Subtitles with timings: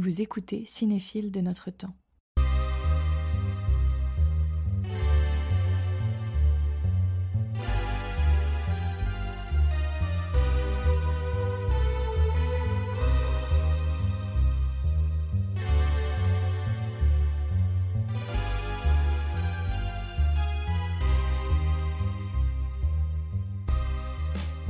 [0.00, 1.92] Vous écoutez Cinéphile de notre temps.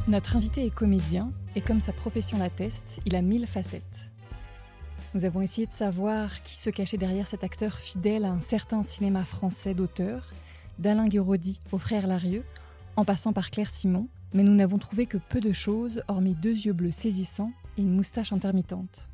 [0.09, 4.09] Notre invité est comédien et comme sa profession l'atteste, il a mille facettes.
[5.19, 8.85] Nous avons essayé de savoir qui se cachait derrière cet acteur fidèle à un certain
[8.85, 10.31] cinéma français d'auteur,
[10.79, 12.45] d'Alain Guéraudy au frère Larieux,
[12.95, 16.53] en passant par Claire Simon, mais nous n'avons trouvé que peu de choses, hormis deux
[16.55, 19.09] yeux bleus saisissants et une moustache intermittente.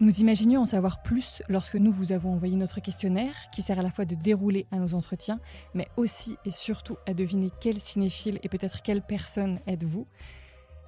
[0.00, 3.82] Nous imaginions en savoir plus lorsque nous vous avons envoyé notre questionnaire, qui sert à
[3.82, 5.38] la fois de dérouler à nos entretiens,
[5.74, 10.06] mais aussi et surtout à deviner quel cinéphile et peut-être quelle personne êtes-vous.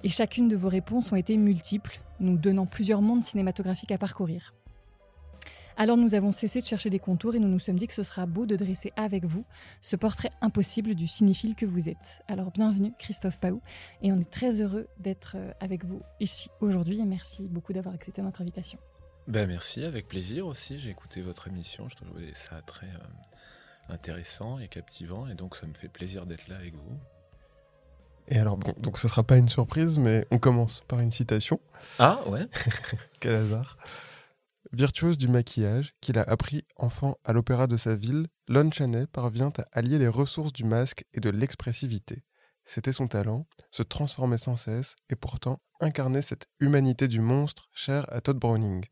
[0.03, 4.53] Et chacune de vos réponses ont été multiples, nous donnant plusieurs mondes cinématographiques à parcourir.
[5.75, 8.03] Alors nous avons cessé de chercher des contours et nous nous sommes dit que ce
[8.03, 9.43] sera beau de dresser avec vous
[9.81, 12.21] ce portrait impossible du cinéphile que vous êtes.
[12.27, 13.59] Alors bienvenue Christophe Paou
[14.03, 17.95] et on est très heureux d'être euh, avec vous ici aujourd'hui et merci beaucoup d'avoir
[17.95, 18.77] accepté notre invitation.
[19.27, 20.77] Ben merci, avec plaisir aussi.
[20.77, 25.65] J'ai écouté votre émission, je trouvais ça très euh, intéressant et captivant, et donc ça
[25.65, 26.99] me fait plaisir d'être là avec vous.
[28.27, 31.59] Et alors, bon, donc ce sera pas une surprise, mais on commence par une citation.
[31.99, 32.47] Ah ouais
[33.19, 33.77] Quel hasard.
[34.71, 39.51] Virtuose du maquillage, qu'il a appris enfant à l'opéra de sa ville, Lon Chaney parvient
[39.57, 42.23] à allier les ressources du masque et de l'expressivité.
[42.65, 48.05] C'était son talent, se transformer sans cesse et pourtant incarner cette humanité du monstre chère
[48.11, 48.85] à Todd Browning.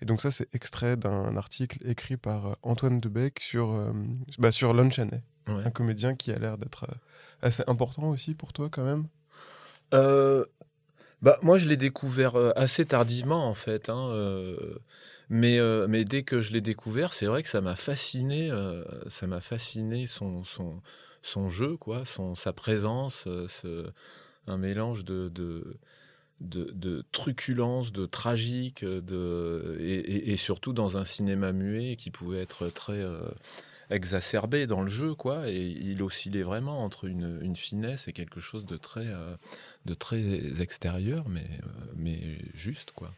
[0.00, 3.92] Et donc ça, c'est extrait d'un article écrit par euh, Antoine Debec sur, euh,
[4.38, 6.94] bah, sur Lon Chaney, un comédien qui a l'air d'être euh,
[7.42, 9.06] assez important aussi pour toi quand même?
[11.22, 13.88] bah, moi, je l'ai découvert assez tardivement en fait.
[13.88, 14.10] Hein,
[15.28, 18.50] mais, mais dès que je l'ai découvert, c'est vrai que ça m'a fasciné.
[19.08, 20.80] ça m'a fasciné son, son,
[21.26, 23.90] son jeu, quoi, son, sa présence, euh, ce,
[24.46, 25.76] un mélange de, de,
[26.40, 33.00] de, truculence, de tragique, de, et, surtout dans un cinéma muet qui pouvait être très
[33.00, 33.28] euh,
[33.90, 35.48] exacerbé dans le jeu, quoi.
[35.48, 39.36] Et il oscillait vraiment entre une, une finesse et quelque chose de très, euh,
[39.84, 41.46] de très extérieur, mais,
[41.96, 43.10] mais juste, quoi.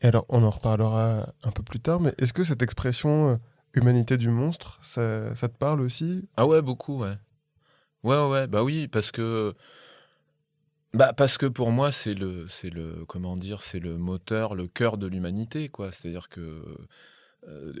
[0.00, 3.40] Et alors, on en reparlera un peu plus tard, mais est-ce que cette expression
[3.74, 6.28] humanité du monstre, ça, ça te parle aussi?
[6.36, 7.16] Ah ouais, beaucoup, ouais.
[8.02, 9.54] Ouais, ouais, bah oui, parce que.
[10.94, 14.68] Bah parce que pour moi c'est le c'est le comment dire c'est le moteur le
[14.68, 16.76] cœur de l'humanité quoi c'est-à-dire que euh,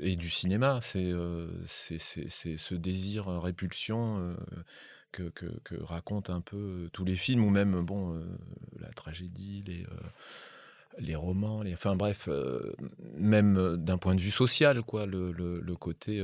[0.00, 4.34] et du cinéma c'est euh, ce désir répulsion euh,
[5.12, 8.20] que, que, racontent un peu tous les films ou même bon
[8.80, 9.86] la tragédie les
[10.98, 12.28] les romans, les, enfin bref,
[13.14, 16.22] même d'un point de vue social, quoi, le, le, côté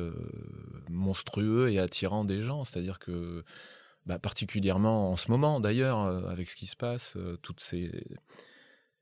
[0.91, 2.66] monstrueux et attirant des gens.
[2.66, 3.44] C'est-à-dire que
[4.09, 7.93] bah, particulièrement en ce moment d'ailleurs, euh, avec ce qui se passe, euh, toutes ces,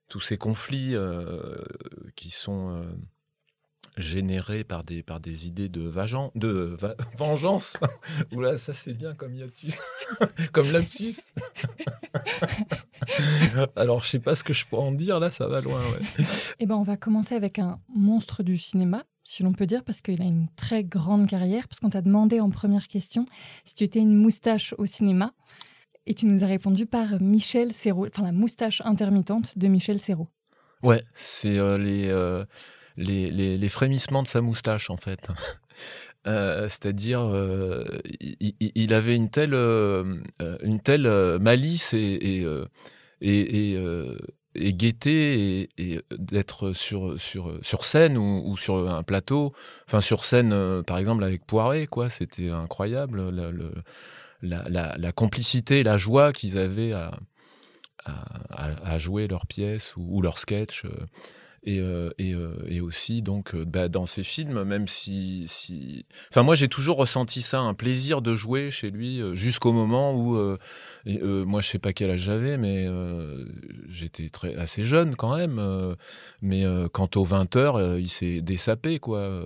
[0.09, 1.55] tous ces conflits euh,
[2.17, 2.85] qui sont
[3.97, 5.91] générés par des, par des idées de,
[6.35, 6.77] de
[7.19, 7.79] vengeance.
[8.33, 9.81] Oula, ça c'est bien comme hiatus,
[10.53, 11.33] comme lapsus.
[13.77, 15.81] Alors, je sais pas ce que je pourrais en dire, là, ça va loin.
[15.81, 16.25] Ouais.
[16.59, 20.03] Eh ben, on va commencer avec un monstre du cinéma, si l'on peut dire, parce
[20.03, 23.27] qu'il a une très grande carrière, parce qu'on t'a demandé en première question
[23.65, 25.33] si tu étais une moustache au cinéma,
[26.07, 30.29] et tu nous as répondu par Michel Serrault, enfin la moustache intermittente de Michel Serrault.
[30.83, 32.45] Ouais, c'est euh, euh,
[32.97, 35.21] les, les, frémissements de sa moustache, en fait.
[36.29, 37.21] Euh, c'est-à-dire,
[38.19, 42.45] il, avait une telle, une telle malice et,
[43.21, 43.79] et, et,
[44.57, 49.53] et gaieté et, d'être sur, sur, sur scène ou, sur un plateau.
[49.87, 52.09] Enfin, sur scène, euh, par exemple, avec Poiré, quoi.
[52.09, 53.31] C'était incroyable.
[54.43, 57.11] La, la, complicité, la joie qu'ils avaient à,
[58.51, 60.85] à, jouer leurs pièces ou, ou leurs sketchs.
[61.69, 66.55] Euh, et, euh, et, aussi donc euh, bah, dans ses films, même si, enfin moi
[66.55, 70.37] j'ai toujours ressenti ça, un plaisir de jouer chez lui jusqu'au moment où
[71.05, 72.87] moi je sais pas quel âge j'avais, mais
[73.89, 75.97] j'étais très assez jeune quand même.
[76.41, 79.45] mais quant aux 20 heures, il s'est dessapé quoi.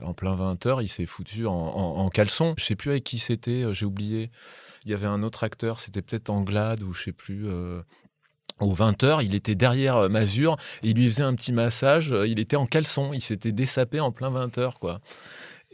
[0.00, 2.54] en plein 20 heures, il s'est foutu en, caleçon.
[2.58, 4.30] Je sais plus avec qui c'était, j'ai oublié.
[4.84, 7.46] Il y avait un autre acteur, c'était peut-être Anglade ou je sais plus
[8.60, 12.38] aux 20h, il était derrière euh, Mazur, il lui faisait un petit massage, euh, il
[12.38, 15.00] était en caleçon, il s'était dessapé en plein 20h, quoi.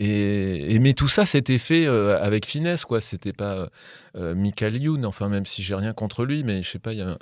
[0.00, 3.00] Et, mais tout ça, c'était fait euh, avec finesse, quoi.
[3.00, 3.68] C'était pas
[4.14, 7.18] Michael Youn, enfin, même si j'ai rien contre lui, mais je sais pas, y a,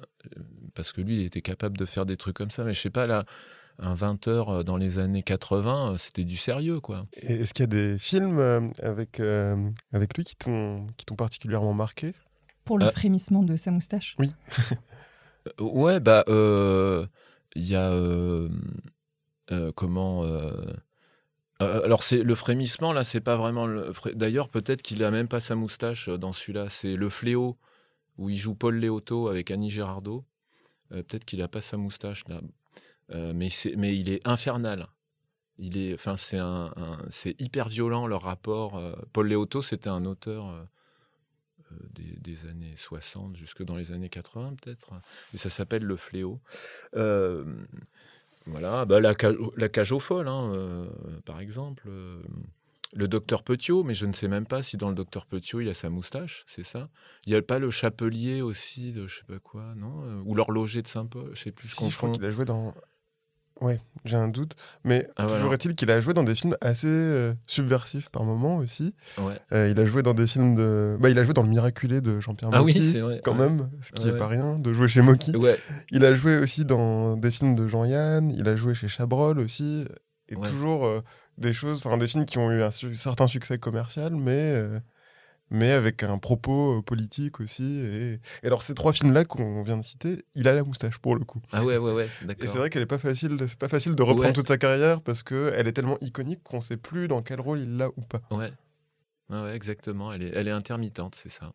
[0.74, 2.90] parce que lui, il était capable de faire des trucs comme ça, mais je sais
[2.90, 3.24] pas, là,
[3.78, 7.06] un 20 heures dans les années 80, c'était du sérieux, quoi.
[7.14, 10.86] Est-ce qu'il y a des films avec, avec lui qui t'ont
[11.16, 12.12] particulièrement marqué?
[12.66, 14.16] Pour le frémissement de sa moustache?
[14.18, 14.32] Oui.
[15.60, 17.92] ouais, bah, il y a.
[19.74, 20.24] comment.
[21.60, 23.66] alors c'est le frémissement là, c'est pas vraiment.
[23.66, 23.92] Le...
[24.14, 26.68] D'ailleurs, peut-être qu'il a même pas sa moustache dans celui-là.
[26.68, 27.56] C'est le fléau
[28.18, 30.24] où il joue Paul Léoto avec Annie Girardot.
[30.92, 32.40] Euh, peut-être qu'il n'a pas sa moustache là,
[33.12, 34.88] euh, mais, mais il est infernal.
[35.58, 36.72] Il est, enfin, c'est un,
[37.08, 38.76] c'est hyper violent leur rapport.
[38.76, 40.66] Euh, Paul Léoto, c'était un auteur
[41.96, 44.92] des, années 60 jusque dans les années 80 peut-être,
[45.34, 46.40] et ça s'appelle Le Fléau.
[46.92, 49.14] voilà, bah, la,
[49.56, 50.88] la cage aux folles, hein,
[51.24, 51.88] par exemple
[52.94, 55.68] le docteur Petiot, mais je ne sais même pas si dans le docteur Petiot il
[55.68, 56.88] a sa moustache, c'est ça?
[57.26, 60.02] Il n'y a pas le chapelier aussi de je sais pas quoi, non?
[60.04, 61.68] Euh, Ou l'horloger de Saint-Paul, je sais plus.
[61.68, 62.74] Si, je crois qu'il a joué dans.
[63.60, 64.52] Ouais, j'ai un doute.
[64.84, 68.58] Mais ah, toujours est-il qu'il a joué dans des films assez euh, subversifs par moments
[68.58, 68.94] aussi.
[69.18, 69.38] Ouais.
[69.52, 70.96] Euh, il a joué dans des films de.
[71.00, 72.60] Bah, il a joué dans Le Miraculé de Jean-Pierre Mocky.
[72.60, 73.20] Ah oui, c'est vrai.
[73.24, 75.34] Quand même, ce qui n'est pas rien, de jouer chez Mocky.
[75.36, 75.58] Ouais.
[75.90, 78.30] Il a joué aussi dans des films de Jean-Yann.
[78.30, 79.86] Il a joué chez Chabrol aussi.
[80.28, 81.02] Et toujours
[81.38, 84.80] des choses, enfin des films qui ont eu un certain succès commercial, mais, euh,
[85.50, 87.78] mais avec un propos euh, politique aussi.
[87.78, 91.24] Et, alors ces trois films-là qu'on vient de citer, il a la moustache pour le
[91.24, 91.40] coup.
[91.52, 92.44] Ah ouais, ouais, ouais, d'accord.
[92.44, 95.00] Et c'est vrai qu'elle est pas facile, c'est pas facile de reprendre toute sa carrière
[95.00, 98.02] parce que elle est tellement iconique qu'on sait plus dans quel rôle il l'a ou
[98.02, 98.22] pas.
[98.30, 98.52] Ouais,
[99.30, 100.12] ouais, exactement.
[100.12, 101.52] Elle est, elle est intermittente, c'est ça.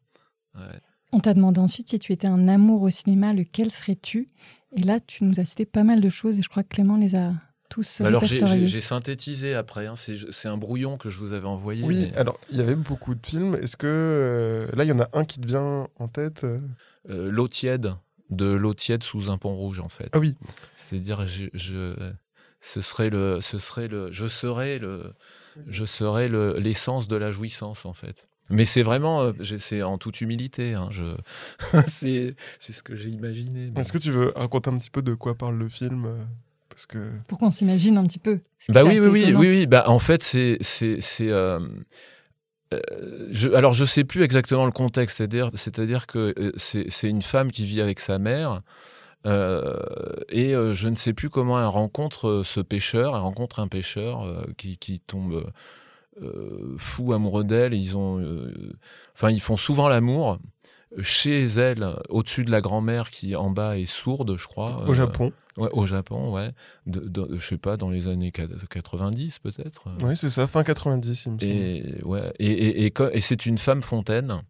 [1.14, 4.28] On t'a demandé ensuite si tu étais un amour au cinéma, lequel serais-tu?
[4.76, 6.96] Et là, tu nous as cité pas mal de choses et je crois que Clément
[6.96, 7.34] les a
[8.00, 9.96] bah alors j'ai synthétisé après, hein.
[9.96, 11.84] c'est un brouillon que je vous avais envoyé.
[11.84, 13.56] Oui, alors il y avait beaucoup de films.
[13.56, 16.60] Est-ce que euh, là il y en a un qui te vient en tête euh
[17.10, 17.96] euh, L'eau tiède,
[18.30, 20.10] de l'eau tiède sous un pont rouge en fait.
[20.12, 20.36] Ah oui.
[20.78, 21.96] C'est-à-dire je, je,
[22.60, 25.14] ce serait le, ce serait le, je serais le,
[25.68, 26.30] je serais
[26.60, 28.28] l'essence de la jouissance en fait.
[28.50, 30.74] Mais c'est vraiment, c'est en toute humilité.
[30.74, 30.90] Hein,
[31.88, 33.72] c'est ce que j'ai imaginé.
[33.78, 36.08] Est-ce que tu veux raconter un petit peu de quoi parle le film
[36.86, 37.12] que...
[37.28, 38.40] Pour qu'on s'imagine un petit peu.
[38.70, 40.58] Bah oui, oui, oui, oui, oui, Bah, en fait, c'est.
[40.62, 41.60] c'est, euh,
[42.74, 42.80] euh,
[43.32, 47.52] je, alors, je sais plus exactement le contexte, c'est-à-dire, c'est-à-dire que euh, c'est, une femme
[47.52, 48.62] qui vit avec sa mère.
[49.26, 53.16] et je ne sais plus comment elle rencontre ce pêcheur.
[53.16, 55.52] Elle rencontre un pêcheur qui, qui, tombe
[56.78, 57.74] fou amoureux d'elle.
[57.74, 58.24] Ils ont,
[59.16, 60.40] enfin, ils font souvent l'amour
[61.02, 64.84] chez elle, au-dessus de la grand-mère qui en bas est sourde, je crois.
[64.88, 65.32] Au Japon.
[65.58, 66.52] Ouais, au Japon, ouais.
[66.86, 69.90] De, je sais pas, dans les années 90 peut-être.
[70.04, 71.44] Oui, c'est ça, fin 90, il me semble.
[71.44, 74.42] Et, ouais, et, et, et c'est une femme fontaine.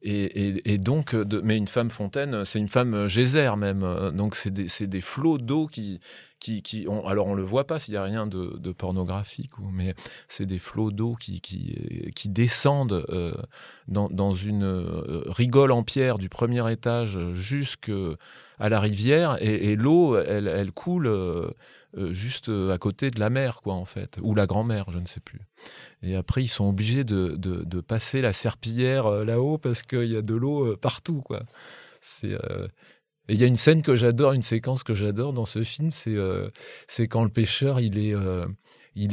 [0.00, 4.12] Et, donc, de, mais une femme fontaine, c'est une femme geyser même.
[4.14, 6.00] Donc, c'est des, des, flots d'eau qui,
[6.38, 9.94] qui, ont, alors on le voit pas s'il y a rien de, pornographique, mais
[10.28, 11.40] c'est des flots d'eau qui,
[12.26, 13.34] descendent euh,
[13.88, 17.92] dans, une euh, rigole en pierre du premier étage jusqu'à
[18.60, 21.50] la rivière, et, l'eau, elle, coule euh,
[21.94, 25.20] juste à côté de la mer, quoi, en fait, ou la grand-mère, je ne sais
[25.20, 25.40] plus.
[26.02, 30.34] Et après, ils sont obligés de passer la serpillière là-haut parce qu'il y a de
[30.34, 31.42] l'eau partout, quoi.
[32.00, 32.38] C'est
[33.28, 35.90] et il y a une scène que j'adore, une séquence que j'adore dans ce film,
[35.92, 36.48] c'est euh,
[37.10, 38.46] quand le pêcheur il est euh,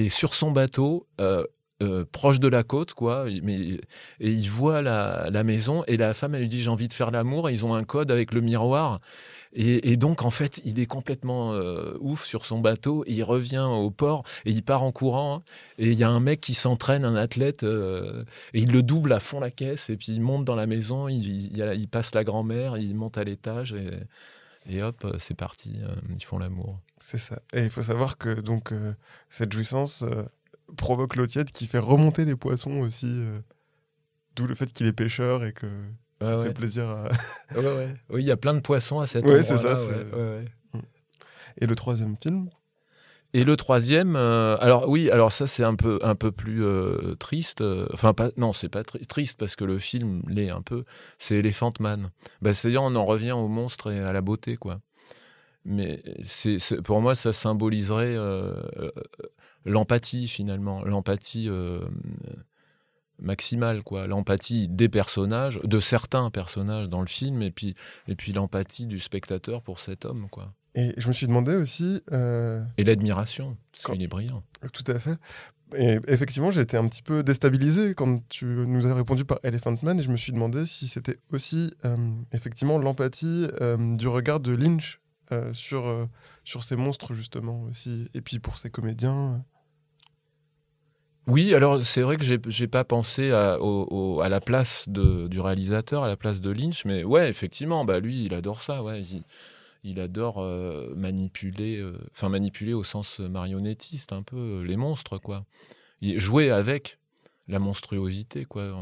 [0.09, 1.07] sur son bateau.
[1.21, 3.81] Euh, proche de la côte, quoi, et
[4.21, 7.11] il voit la, la, maison et la femme elle lui dit j'ai envie de faire
[7.11, 7.49] l'amour.
[7.49, 9.01] Ils ont un code avec le miroir
[9.57, 13.05] et, donc, en fait, il est complètement euh, ouf sur son bateau.
[13.07, 15.43] il revient au port et il part en courant.
[15.77, 19.13] Et il y a un mec qui s'entraîne, un athlète, euh, et il le double
[19.13, 19.89] à fond la caisse.
[19.89, 23.73] Et puis il monte dans la maison, il, passe la grand-mère, il monte à l'étage
[24.67, 25.79] et, hop, c'est parti.
[25.81, 26.81] Euh, ils font l'amour.
[26.99, 27.39] C'est ça.
[27.53, 28.73] Et il faut savoir que donc
[29.29, 30.03] cette jouissance
[30.75, 33.23] provoque l'eau tiède qui fait remonter les poissons aussi.
[34.35, 35.67] D'où le fait qu'il est pêcheur et que
[36.25, 37.07] ça fait plaisir à.
[38.09, 39.39] Oui, il y a plein de poissons à cette endroit.
[39.39, 39.75] Oui, c'est ça.
[39.75, 40.79] Mm.
[41.57, 42.49] Et le troisième film?
[43.35, 47.15] Et le troisième, euh, alors oui, alors ça c'est un peu un peu plus euh,
[47.15, 47.59] triste.
[47.59, 50.85] Euh, enfin pas, non, c'est pas triste parce que le film l'est un peu.
[51.17, 52.11] C'est Elephant Man.
[52.41, 54.79] Bah, c'est-à-dire on en revient au monstre et à la beauté quoi.
[55.65, 58.15] Mais c'est pour moi ça symboliserait
[59.65, 61.49] l'empathie finalement, l'empathie
[63.19, 67.75] maximale quoi l'empathie des personnages de certains personnages dans le film et puis
[68.07, 72.01] et puis l'empathie du spectateur pour cet homme quoi et je me suis demandé aussi
[72.11, 74.43] euh, et l'admiration parce qu'il est brillant
[74.73, 75.17] tout à fait
[75.75, 79.75] et effectivement j'ai été un petit peu déstabilisé quand tu nous as répondu par Elephant
[79.81, 81.97] Man et je me suis demandé si c'était aussi euh,
[82.33, 84.99] effectivement l'empathie euh, du regard de Lynch
[85.53, 86.07] sur,
[86.43, 88.07] sur ces monstres, justement, aussi.
[88.13, 89.43] Et puis pour ces comédiens.
[91.27, 93.57] Oui, alors c'est vrai que j'ai pas pensé à,
[94.29, 98.33] la place du réalisateur, à la place de Lynch, mais ouais, effectivement, bah lui, il
[98.35, 99.01] adore ça, ouais,
[99.83, 105.17] il, adore euh, manipuler, euh, enfin manipuler au sens marionnettiste un peu euh, les monstres,
[105.17, 105.45] quoi.
[106.01, 106.99] Il- jouer avec
[107.47, 108.75] la monstruosité, quoi,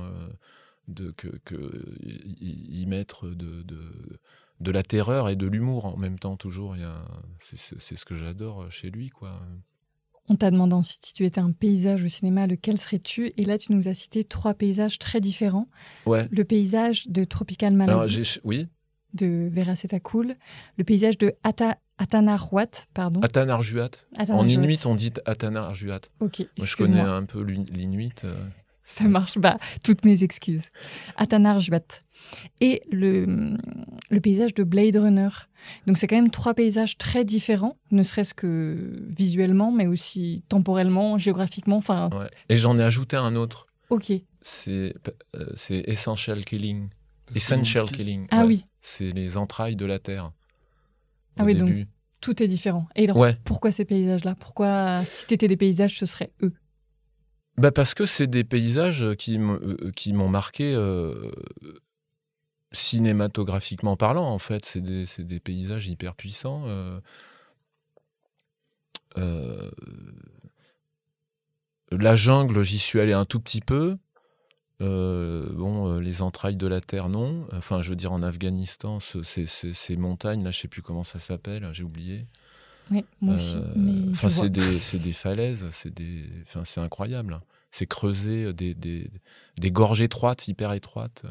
[0.89, 1.55] de que, que
[2.01, 4.19] y, y mettre de, de
[4.59, 6.75] de la terreur et de l'humour en même temps toujours.
[7.39, 9.39] C'est ce que j'adore chez lui, quoi.
[10.29, 13.33] On t'a demandé ensuite si tu étais un paysage au cinéma, lequel serais-tu?
[13.37, 15.67] Et là, tu nous as cité trois paysages très différents.
[16.05, 16.27] Ouais.
[16.31, 18.67] Le paysage de Tropical Malady oui.
[19.13, 20.35] de Vera Cool,
[20.77, 23.19] le paysage de Ata, Atanarhuat, pardon.
[23.21, 23.89] Atanarjuat.
[24.29, 25.99] En inuit, on dit Atanarjuat.
[26.21, 28.13] Ok, Moi, je connais un peu l'in- l'inuit.
[28.23, 28.35] euh.
[28.83, 29.37] Ça marche.
[29.37, 30.69] Bah, toutes mes excuses.
[31.15, 31.79] Atanarjuat.
[32.61, 33.55] Et le,
[34.09, 35.29] le paysage de Blade Runner.
[35.87, 41.17] Donc, c'est quand même trois paysages très différents, ne serait-ce que visuellement, mais aussi temporellement,
[41.17, 41.77] géographiquement.
[41.77, 42.29] Enfin, Ouais.
[42.49, 43.67] Et j'en ai ajouté un autre.
[43.89, 44.11] ok.
[44.45, 44.93] C'est
[45.37, 46.89] euh, c'est Essential Killing.
[47.33, 47.85] Essential.
[47.85, 48.27] Killing.
[48.31, 48.45] Ah ouais.
[48.47, 50.31] oui, C'est les entrailles de la Terre.
[51.37, 51.87] Ah Au oui, donc-
[52.19, 52.87] tout est différent.
[52.97, 53.37] Et alors, Ouais.
[53.45, 54.35] pourquoi ces paysages-là?
[54.35, 56.53] Pourquoi, si t'étais des paysages, ce serait eux?
[57.57, 61.31] Bah parce que c'est des paysages qui m'ont euh, qui m'ont marqué euh,
[62.71, 64.65] cinématographiquement parlant, en fait.
[64.65, 66.63] C'est des, des paysages hyper puissants.
[66.67, 66.99] euh.
[69.17, 69.69] Euh,
[71.91, 73.97] la jungle, j'y suis allé un tout petit peu.
[74.81, 77.47] Euh, bon, euh, les entrailles de la terre, non.
[77.53, 81.19] Enfin, je veux dire, en Afghanistan, ce- ces, montagnes, là, je sais plus comment ça
[81.19, 82.27] s'appelle, j'ai oublié.
[82.91, 83.57] Oui, moi aussi.
[83.57, 87.39] Euh, Enfin, c'est des, falaises, c'est des, enfin, c'est incroyable.
[87.71, 89.09] C'est creuser des, des,
[89.59, 91.23] des gorges étroites, hyper étroites.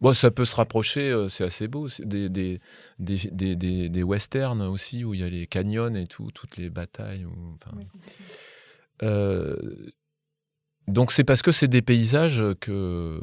[0.00, 1.86] Bon, ça peut se rapprocher, euh, c'est assez beau.
[2.00, 2.58] Des, des,
[2.98, 3.28] des,
[3.88, 7.24] des, westerns aussi, où il y a les canyons et tout, toutes les batailles.
[7.24, 7.76] où- enfin,
[9.02, 9.56] euh,
[10.88, 13.20] donc c'est parce que c'est des paysages que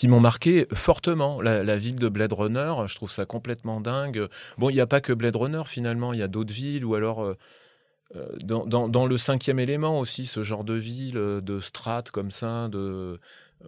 [0.00, 1.42] qui m'ont marqué fortement.
[1.42, 4.28] La, la ville de Blade Runner, je trouve ça complètement dingue.
[4.56, 6.94] Bon, il n'y a pas que Blade Runner finalement, il y a d'autres villes ou
[6.94, 7.36] alors euh,
[8.16, 12.10] euh, dans, dans- dans le cinquième élément aussi, ce genre de ville, euh, de strates
[12.10, 13.20] comme ça, de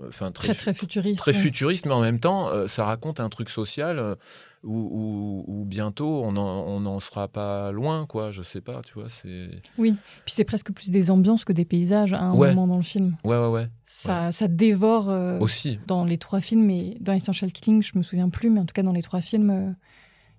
[0.09, 1.19] enfin Très, très futuriste.
[1.19, 1.39] très ouais.
[1.39, 4.17] futuriste, mais en même temps, ça raconte un truc social
[4.65, 6.33] où, où- où bientôt on
[6.81, 8.31] n'en sera pas loin, quoi.
[8.31, 9.09] Je sais pas, tu vois.
[9.09, 12.55] C'est Oui, puis c'est presque plus des ambiances que des paysages à un Ouais.
[12.55, 13.17] moment dans le film.
[13.25, 13.69] ouais, ouais, ouais.
[13.87, 15.79] Ça, ça dévore euh, Aussi.
[15.87, 18.73] dans les trois films, et dans Essential Killing, je me souviens plus, mais en tout
[18.73, 19.71] cas dans les trois films, euh,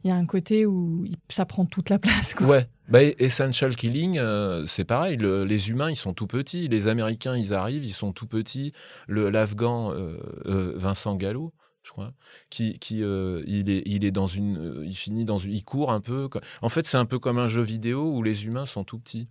[0.03, 2.33] il y a un côté où ça prend toute la place.
[2.33, 2.47] Quoi.
[2.47, 2.67] Ouais.
[2.89, 5.15] Bah, Essential Killing, euh, c'est pareil.
[5.17, 6.67] le- les humains, ils sont tout petits.
[6.67, 8.73] Les Américains, ils arrivent, ils sont tout petits.
[9.07, 11.53] L'Afghan euh, euh, Vincent Gallo,
[11.83, 12.13] je crois,
[12.49, 15.63] qui, qui euh, il est, il est dans une, euh, il finit dans une, il
[15.63, 16.29] court un peu.
[16.61, 19.27] En fait, c'est un peu comme un jeu vidéo où les humains sont tout petits.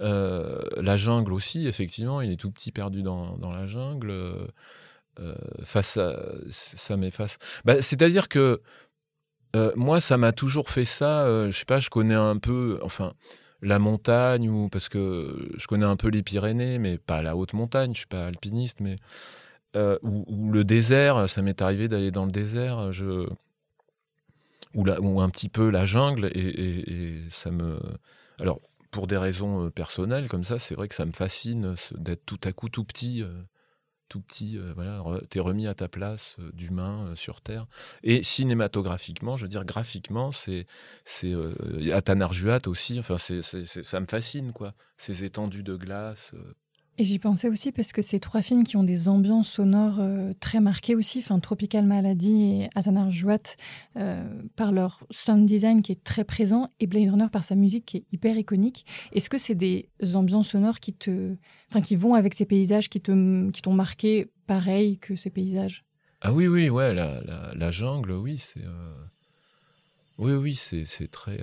[0.00, 4.12] Euh, la jungle aussi, effectivement, il est tout petit perdu dans, dans la jungle.
[5.62, 5.98] face
[6.48, 7.38] ça m'efface.
[7.66, 8.62] Bah, C'est-à-dire que
[9.76, 11.26] moi, ça m'a toujours fait ça.
[11.50, 13.12] je sais pas, je connais un peu, enfin,
[13.62, 17.52] la montagne ou parce que je connais un peu les Pyrénées, mais pas la haute
[17.52, 17.92] montagne.
[17.92, 18.96] Je suis pas alpiniste, mais
[19.76, 21.28] euh, ou, le désert.
[21.28, 22.92] Ça m'est arrivé d'aller dans le désert.
[22.92, 23.28] Je
[24.74, 27.78] ou, un petit peu la jungle et, ça me.
[28.38, 28.60] Alors
[28.90, 32.40] pour des raisons euh, personnelles comme ça, c'est vrai que ça me fascine d'être tout
[32.44, 33.22] à coup tout petit.
[33.22, 33.42] euh,
[34.08, 37.68] tout petit, voilà, t'es remis à ta place d'humain sur Terre.
[38.02, 40.66] Et cinématographiquement, je veux dire, graphiquement, c'est
[41.04, 41.32] c'est
[41.92, 42.98] Atanarjuat aussi.
[42.98, 44.74] Enfin, ça me fascine, quoi.
[44.96, 46.34] Ces étendues de glace.
[47.00, 50.34] Et j'y pensais aussi parce que c'est trois films qui ont des ambiances sonores euh,
[50.38, 51.20] très marquées aussi.
[51.20, 53.56] Enfin, Tropical Malady et Atanar Juat
[53.96, 54.22] euh,
[54.54, 57.96] par leur sound design qui est très présent et Blade Runner par sa musique qui
[57.96, 58.84] est hyper iconique.
[59.12, 61.36] Est-ce que c'est des ambiances sonores qui te,
[61.70, 65.86] enfin, qui vont avec ces paysages qui te, qui t'ont marqué pareil que ces paysages?
[66.20, 68.62] Ah oui, oui, ouais, la, jungle, oui, c'est.
[68.62, 68.94] euh,
[70.18, 71.38] Oui, oui, c'est très.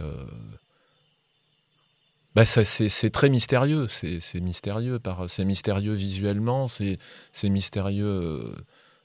[2.37, 3.87] Bah, c'est très mystérieux.
[3.89, 6.99] C'est mystérieux c'est mystérieux visuellement, c'est
[7.45, 8.55] mystérieux euh,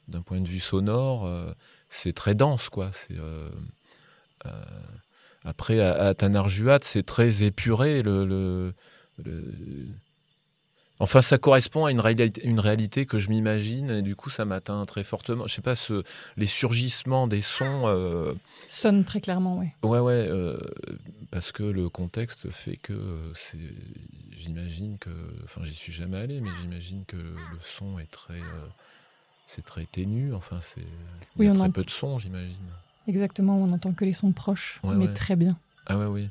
[0.08, 1.24] d'un point de vue sonore.
[1.24, 1.50] euh,
[1.88, 2.90] c'est très dense, quoi.
[3.10, 3.48] Euh,
[5.46, 8.02] après à, Tanarjuat, c'est très épuré.
[8.02, 8.74] Le- le-
[10.98, 14.44] Enfin, ça correspond à une réalité, une réalité que je m'imagine, et du coup, ça
[14.44, 15.46] m'atteint très fortement.
[15.46, 16.04] Je sais pas, ce,
[16.36, 17.86] les surgissements des sons.
[18.74, 19.74] Sonne très clairement, ouais.
[19.82, 20.56] Ouais, ouais, euh,
[21.30, 23.58] parce que le contexte fait que euh, c'est.
[24.38, 25.10] J'imagine que.
[25.44, 28.32] Enfin, j'y suis jamais allé, mais j'imagine que le son est très.
[28.32, 28.66] euh,
[29.46, 30.80] c'est très ténu, enfin, c'est.
[30.80, 30.86] Il
[31.36, 32.56] Oui, y a on très en- peu de son, j'imagine.
[33.08, 35.54] Exactement, on n'entend que les sons proches, mais très bien.
[35.86, 36.28] Ah ouais, oui.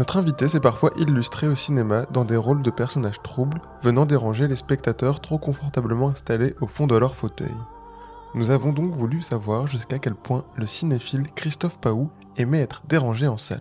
[0.00, 4.48] Notre invité s'est parfois illustré au cinéma dans des rôles de personnages troubles, venant déranger
[4.48, 7.52] les spectateurs trop confortablement installés au fond de leur fauteuil.
[8.34, 13.26] Nous avons donc voulu savoir jusqu'à quel point le cinéphile Christophe Paou aimait être dérangé
[13.26, 13.60] en salle.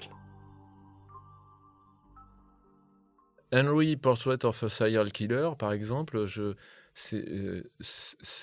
[3.54, 6.54] Henry Portrait of a Serial Killer, par exemple, je
[6.94, 7.70] c'est euh,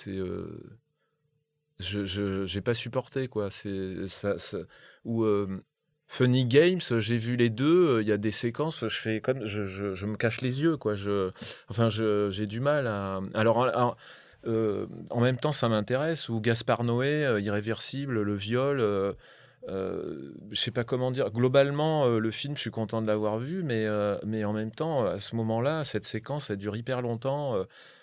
[0.08, 0.60] euh,
[1.78, 3.50] je j'ai pas supporté quoi.
[3.50, 4.34] C'est ça,
[5.06, 5.64] ou euh,
[6.08, 7.96] Funny Games, j'ai vu les deux.
[7.96, 10.76] Euh, il y a des séquences, je fais comme, je, je, me cache les yeux,
[10.76, 10.94] quoi.
[10.94, 11.30] Je,
[12.30, 13.20] j'ai du mal à.
[13.34, 13.96] Alors,
[14.46, 16.28] euh, en même temps, ça m'intéresse.
[16.28, 18.80] Ou Gaspard Noé, euh, Irréversible, le viol.
[18.80, 19.12] Euh,
[20.50, 21.30] je sais pas comment dire.
[21.30, 23.86] Globalement, le film, je suis content de l'avoir vu, mais,
[24.24, 27.56] mais en même temps, à ce moment-là, cette séquence, elle dure hyper longtemps.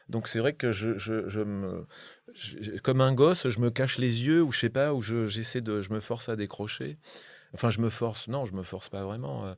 [0.09, 1.85] donc c'est vrai que je, je, me,
[2.83, 5.81] comme un gosse, je me cache les yeux, ou je sais pas, ou j'essaie de,
[5.81, 6.97] je me force à décrocher.
[7.53, 8.27] Enfin, je me force.
[8.27, 9.45] Non, je me force pas vraiment.
[9.45, 9.53] Euh.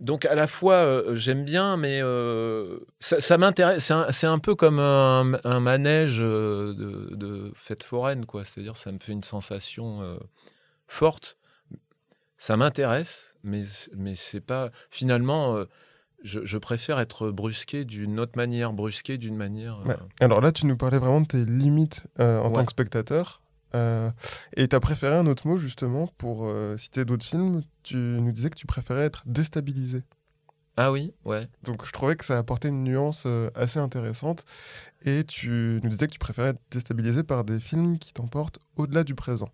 [0.00, 3.92] Donc à la fois euh, j'aime bien, mais euh, ça, m'intéresse.
[4.10, 8.44] C'est un, peu comme un, manège de, fête foraine, quoi.
[8.44, 10.18] C'est-à-dire ça me fait une sensation
[10.86, 11.38] forte.
[12.36, 13.62] Ça m'intéresse, mais
[13.96, 15.64] mais c'est pas finalement.
[16.24, 19.78] Je, préfère être brusqué d'une autre manière, brusqué d'une manière.
[20.20, 23.43] Alors là, tu nous parlais vraiment de tes limites en tant que spectateur.
[23.74, 24.10] Euh,
[24.56, 27.62] et tu as préféré un autre mot justement pour euh, citer d'autres films?
[27.82, 30.02] Tu nous disais que tu préférais être déstabilisé.
[30.76, 31.48] Ah oui, ouais.
[31.62, 34.44] Donc je trouvais que ça apportait une nuance euh, assez intéressante.
[35.04, 39.04] Et tu nous disais que tu préférais être déstabilisé par des films qui t'emportent au-delà
[39.04, 39.50] du présent.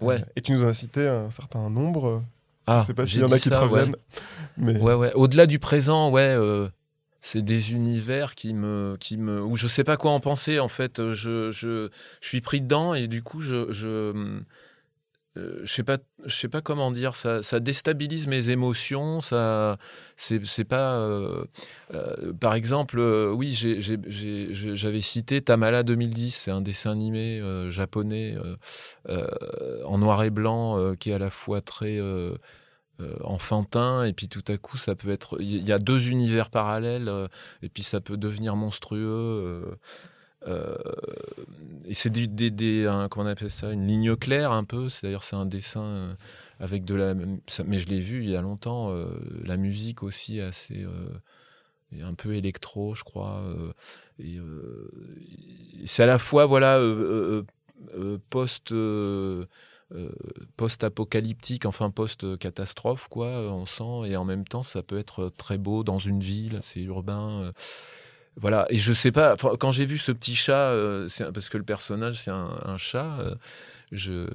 [0.00, 0.24] Ouais.
[0.36, 2.22] et tu nous as cité un certain nombre.
[2.66, 3.96] Ah, je sais pas s'il y en a qui te reviennent.
[4.56, 4.78] Mais...
[4.78, 5.12] Ouais, ouais.
[5.14, 6.36] Au-delà du présent, ouais
[7.20, 10.68] c'est des univers qui me, qui me, où je sais pas quoi en penser en
[10.68, 11.12] fait.
[11.12, 11.88] Je, je,
[12.20, 14.42] suis pris dedans et du coup je, je,
[15.38, 17.16] euh, je sais pas, je sais pas comment dire.
[17.16, 19.20] Ça, ça déstabilise mes émotions.
[19.20, 19.78] Ça,
[20.16, 20.96] c'est, pas.
[20.96, 21.44] Euh,
[21.94, 26.34] euh, par exemple, oui, j'avais cité Tamala 2010.
[26.34, 28.36] C'est un dessin animé japonais
[29.84, 32.00] en noir et blanc qui est à la fois très
[33.00, 36.50] euh, enfantin et puis tout à coup ça peut être il y a deux univers
[36.50, 37.28] parallèles euh,
[37.62, 39.78] et puis ça peut devenir monstrueux
[40.48, 40.76] euh,
[41.84, 45.22] et c'est des, des, comment on appelle ça une ligne claire un peu c'est d'ailleurs
[45.22, 46.16] c'est un dessin
[46.58, 48.92] avec de la mais je l'ai vu il y a longtemps
[49.44, 50.84] la musique aussi assez
[52.02, 53.44] un peu électro je crois
[55.84, 56.80] c'est à la fois voilà
[58.28, 58.74] post
[59.94, 60.10] euh,
[60.58, 65.56] post-apocalyptique, enfin post-catastrophe, quoi, euh, on sent, et en même temps, ça peut être très
[65.56, 67.40] beau dans une ville, c'est urbain.
[67.40, 67.52] Euh,
[68.36, 70.74] voilà, et je sais pas, quand j'ai vu ce petit chat,
[71.32, 73.18] parce que le personnage c'est un, chat,
[73.90, 74.28] je,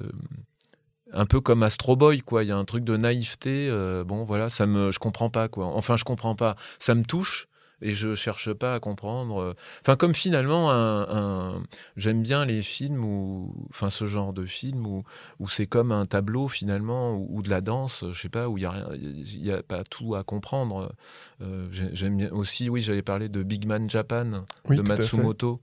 [1.12, 2.42] un peu comme Astro Boy, quoi.
[2.42, 3.70] Il y a un truc de naïveté.
[4.04, 5.66] bon, voilà, ça me, je comprends pas, quoi.
[5.66, 6.56] Enfin, je comprends pas.
[6.78, 7.48] Ça me touche,
[7.82, 9.40] et je cherche pas à comprendre.
[9.40, 11.62] Euh, enfin, comme finalement, un,
[11.96, 15.02] j'aime bien les films ou, enfin, ce genre de film où,
[15.40, 18.62] où c'est comme un tableau finalement ou, de la danse, je sais pas, où il
[18.62, 20.94] y a rien, il y a pas tout à comprendre.
[21.40, 25.60] Euh, j'aime bien aussi, oui, j'avais parlé de Big Man Japan de Matsumoto.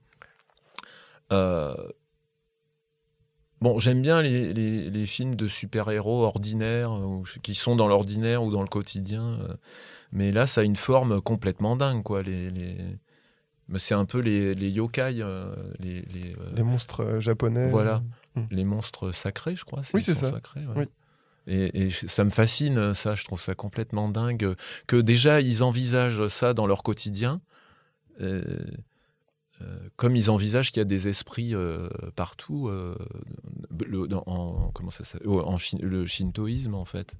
[1.32, 1.74] Euh,
[3.62, 6.92] bon, j'aime bien les, les, les, films de super-héros ordinaires,
[7.42, 9.38] qui sont dans l'ordinaire ou dans le quotidien.
[10.12, 12.22] Mais là, ça a une forme complètement dingue, quoi.
[12.22, 12.76] Les, les...
[13.78, 17.70] C'est un peu les, les yokai, euh, les, les, euh, les, monstres euh, japonais.
[17.70, 18.02] Voilà,
[18.34, 18.42] hmm.
[18.50, 19.80] les monstres sacrés, je crois.
[19.94, 20.30] Oui, c'est ça.
[20.30, 20.84] Sacrés, oui.
[21.46, 24.54] Et, et, ça me fascine, ça, je trouve ça complètement dingue.
[24.86, 27.40] Que déjà, ils envisagent ça dans leur quotidien.
[29.96, 31.54] Comme ils envisagent qu'il y a des esprits
[32.16, 37.16] partout, le, en, comment ça, en, le shintoïsme en fait.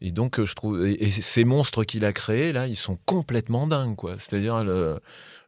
[0.00, 3.96] Et donc, je trouve, et, ces monstres qu'il a créés, là, ils sont complètement dingues,
[3.96, 4.14] quoi.
[4.18, 5.00] C'est-à-dire, le,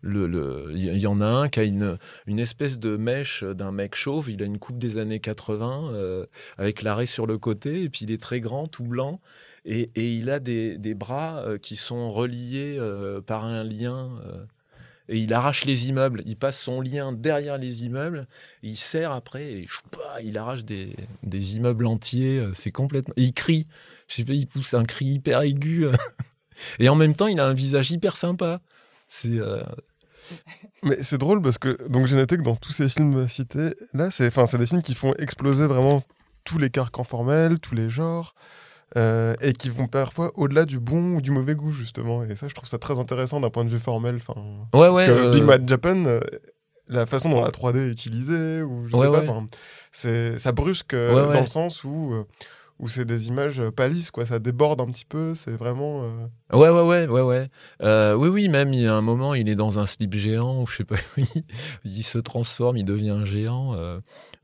[0.02, 3.94] le, il y en a un qui a une, une espèce de mèche d'un mec
[3.94, 6.26] chauve, il a une coupe des années 80,
[6.58, 9.18] avec l'arrêt sur le côté, et puis il est très grand, tout blanc,
[9.64, 12.78] et, et il a des, des bras qui sont reliés
[13.26, 14.10] par un lien
[15.10, 16.22] et il arrache les immeubles.
[16.24, 18.26] Il passe son lien derrière les immeubles,
[18.62, 19.66] il serre après et
[20.22, 22.38] il arrache des, des immeubles entiers.
[22.38, 23.12] Euh, c'est complètement.
[23.16, 23.66] il crie.
[24.06, 25.86] Je sais pas, il pousse un cri hyper aigu.
[26.78, 28.60] et en même temps, il a un visage hyper sympa.
[29.08, 29.38] C'est.
[29.38, 29.64] Euh,
[30.84, 34.12] Mais c'est drôle parce que donc j'ai noté que dans tous ces films cités, là,
[34.12, 36.04] c'est enfin c'est des films qui font exploser vraiment
[36.44, 38.34] tous les carcans formels, tous les genres.
[38.96, 42.24] Euh, et qui vont parfois au-delà du bon ou du mauvais goût justement.
[42.24, 44.16] Et ça, je trouve ça très intéressant d'un point de vue formel.
[44.16, 44.40] Enfin,
[44.74, 45.06] ouais, ouais.
[45.06, 46.18] Parce que Big Mad Japan, euh,
[46.88, 49.42] la façon dont la 3D est utilisée, ou je sais pas,
[49.92, 52.14] c'est ça brusque euh, dans le sens où
[52.80, 54.26] où c'est des images pas lisses, quoi.
[54.26, 56.02] Ça déborde un petit peu, c'est vraiment.
[56.52, 57.48] Ouais, ouais, ouais, ouais, ouais.
[58.14, 60.66] oui, oui, même il y a un moment, il est dans un slip géant, ou
[60.66, 60.96] je sais pas,
[61.84, 63.76] il se transforme, il devient un géant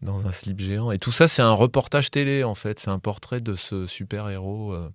[0.03, 0.91] dans un slip géant.
[0.91, 2.79] Et tout ça, c'est un reportage télé, en fait.
[2.79, 4.73] C'est un portrait de ce super-héros.
[4.73, 4.91] Euh.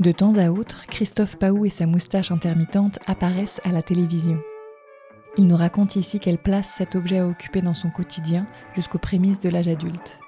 [0.00, 4.40] De temps à autre, Christophe Paou et sa moustache intermittente apparaissent à la télévision.
[5.36, 9.40] Il nous raconte ici quelle place cet objet a occupé dans son quotidien jusqu'aux prémices
[9.40, 10.20] de l'âge adulte.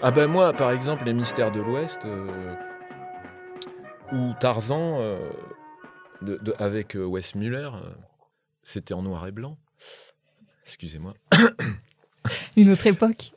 [0.00, 2.54] Ah ben moi, par exemple, les mystères de l'Ouest euh,
[4.12, 5.30] ou Tarzan euh,
[6.58, 7.70] avec euh, Wes Muller.
[8.62, 9.58] C'était en noir et blanc.
[10.64, 11.14] Excusez-moi.
[12.56, 13.32] Une autre époque.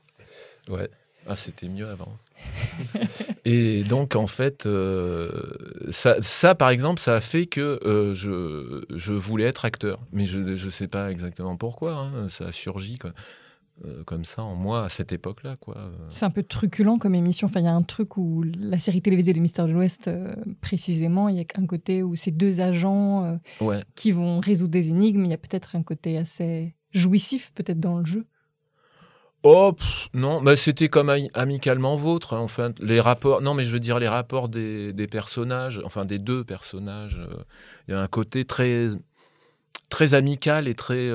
[0.68, 0.90] Ouais.
[1.28, 2.18] Ah, c'était mieux avant.
[3.46, 5.30] et donc, en fait, euh,
[5.92, 10.00] ça, par exemple, ça a fait que euh, je, je, voulais être acteur.
[10.12, 11.94] Mais je ne sais pas exactement pourquoi.
[11.98, 12.28] Hein.
[12.30, 12.98] Ça a surgi.
[12.98, 13.12] Quoi.
[13.86, 15.56] Euh, comme ça en moi à cette époque-là.
[15.56, 15.92] quoi.
[16.10, 17.48] C'est un peu truculent comme émission.
[17.48, 20.36] Enfin, il y a un truc où la série télévisée Les Mystères de l'Ouest, euh,
[20.60, 24.90] précisément, il y a un côté où c'est deux agents euh, qui vont résoudre des
[24.90, 25.24] énigmes.
[25.24, 28.26] Il y a peut-être un côté assez jouissif, peut-être dans le jeu.
[29.44, 29.74] Oh
[30.14, 32.34] non, bah, c'était comme amicalement vôtre.
[32.34, 33.42] Hein, enfin, les rapports.
[33.42, 37.18] Non, mais je veux dire les rapports des, des personnages, enfin des deux personnages.
[37.88, 38.90] Il y a un côté très
[39.88, 41.10] très amical et très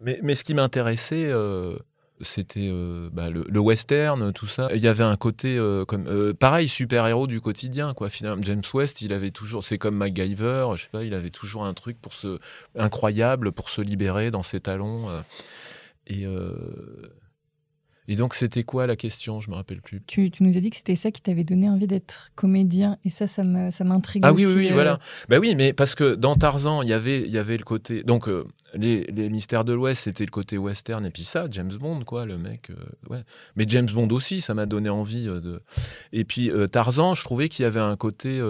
[0.00, 1.76] mais, ce qui m'intéressait, euh,
[2.20, 4.68] c'était euh, bah, le, western, tout ça.
[4.74, 8.08] Il y avait un côté euh, comme pareil super-héros du quotidien quoi.
[8.08, 11.64] Finalement, James West, il avait toujours c'est comme MacGyver, je sais pas, il avait toujours
[11.64, 12.38] un truc pour se
[12.76, 15.08] incroyable pour se libérer dans ses talons
[16.06, 16.26] et
[18.10, 19.38] et donc, c'était quoi la question?
[19.40, 20.00] Je me rappelle plus.
[20.06, 23.26] Tu, nous as dit que c'était ça qui t'avait donné envie d'être comédien, et ça,
[23.28, 24.98] ça m'intrigue Ah oui, oui, oui, voilà.
[25.28, 28.02] Ben oui, mais parce que dans Tarzan, il y avait, il y avait le côté.
[28.02, 28.46] Donc, euh,
[28.78, 32.38] les, Mystères de l'Ouest, c'était le côté western, et puis ça, James Bond, quoi, le
[32.38, 32.70] mec.
[32.70, 32.74] Euh,
[33.10, 33.22] ouais.
[33.56, 35.62] Mais James Bond aussi, ça m'a donné envie euh, de.
[36.12, 38.40] Et puis, Tarzan, je trouvais qu'il y avait un côté.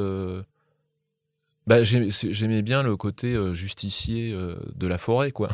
[1.69, 5.51] Bah, j'aimais bien le côté euh, justicier euh, de la forêt, quoi.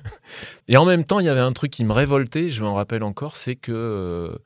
[0.68, 3.04] et en même temps, il y avait un truc qui me révoltait, je m'en rappelle
[3.04, 4.36] encore, c'est que euh,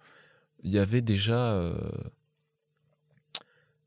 [0.65, 1.63] il y avait déjà,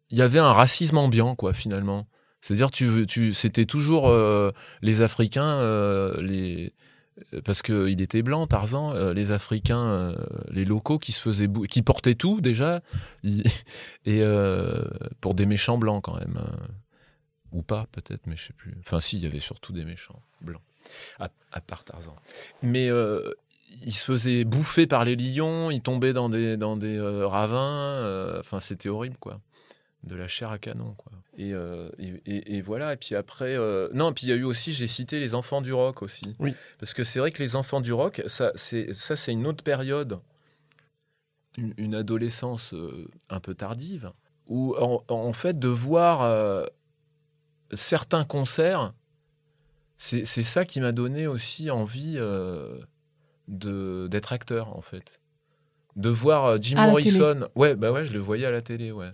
[0.09, 2.07] il y avait un racisme ambiant, quoi, finalement.
[2.41, 4.13] C'est-à-dire, tu, tu, c'était toujours
[4.81, 6.73] les Africains, les
[7.45, 10.15] parce qu'il était blanc, Tarzan, les Africains,
[10.49, 12.81] les locaux qui se faisaient qui portaient tout déjà,
[14.05, 14.23] et
[15.21, 16.37] pour des méchants blancs quand même.
[16.37, 16.57] Hein.
[17.51, 18.73] Ou pas, peut-être, mais je sais plus.
[18.79, 20.61] Enfin, si, il y avait surtout des méchants blancs,
[21.19, 22.15] à, part Tarzan.
[22.63, 23.33] Mais euh,
[23.83, 27.59] il se faisait bouffer par les lions, il tombait dans des, dans des euh, ravins.
[27.59, 29.41] Euh, enfin, c'était horrible, quoi.
[30.03, 31.11] De la chair à canon, quoi.
[31.37, 31.53] Et,
[32.25, 32.93] et, voilà.
[32.93, 33.57] Et puis après,
[33.93, 36.33] non, puis il y a eu aussi, j'ai cité les enfants du rock aussi.
[36.39, 36.53] Oui.
[36.79, 39.63] Parce que c'est vrai que les enfants du rock, ça, c'est, ça, c'est une autre
[39.63, 40.19] période,
[41.57, 42.75] une, une adolescence
[43.29, 44.11] un peu tardive,
[44.47, 46.67] où en, en fait, de voir
[47.73, 48.93] certains concerts,
[49.97, 52.79] c'est ça qui m'a donné aussi envie euh,
[53.47, 55.21] d'être acteur, en fait.
[55.95, 57.47] De voir euh, Jim Morrison.
[57.55, 59.11] Ouais, bah ouais, je le voyais à la télé, ouais.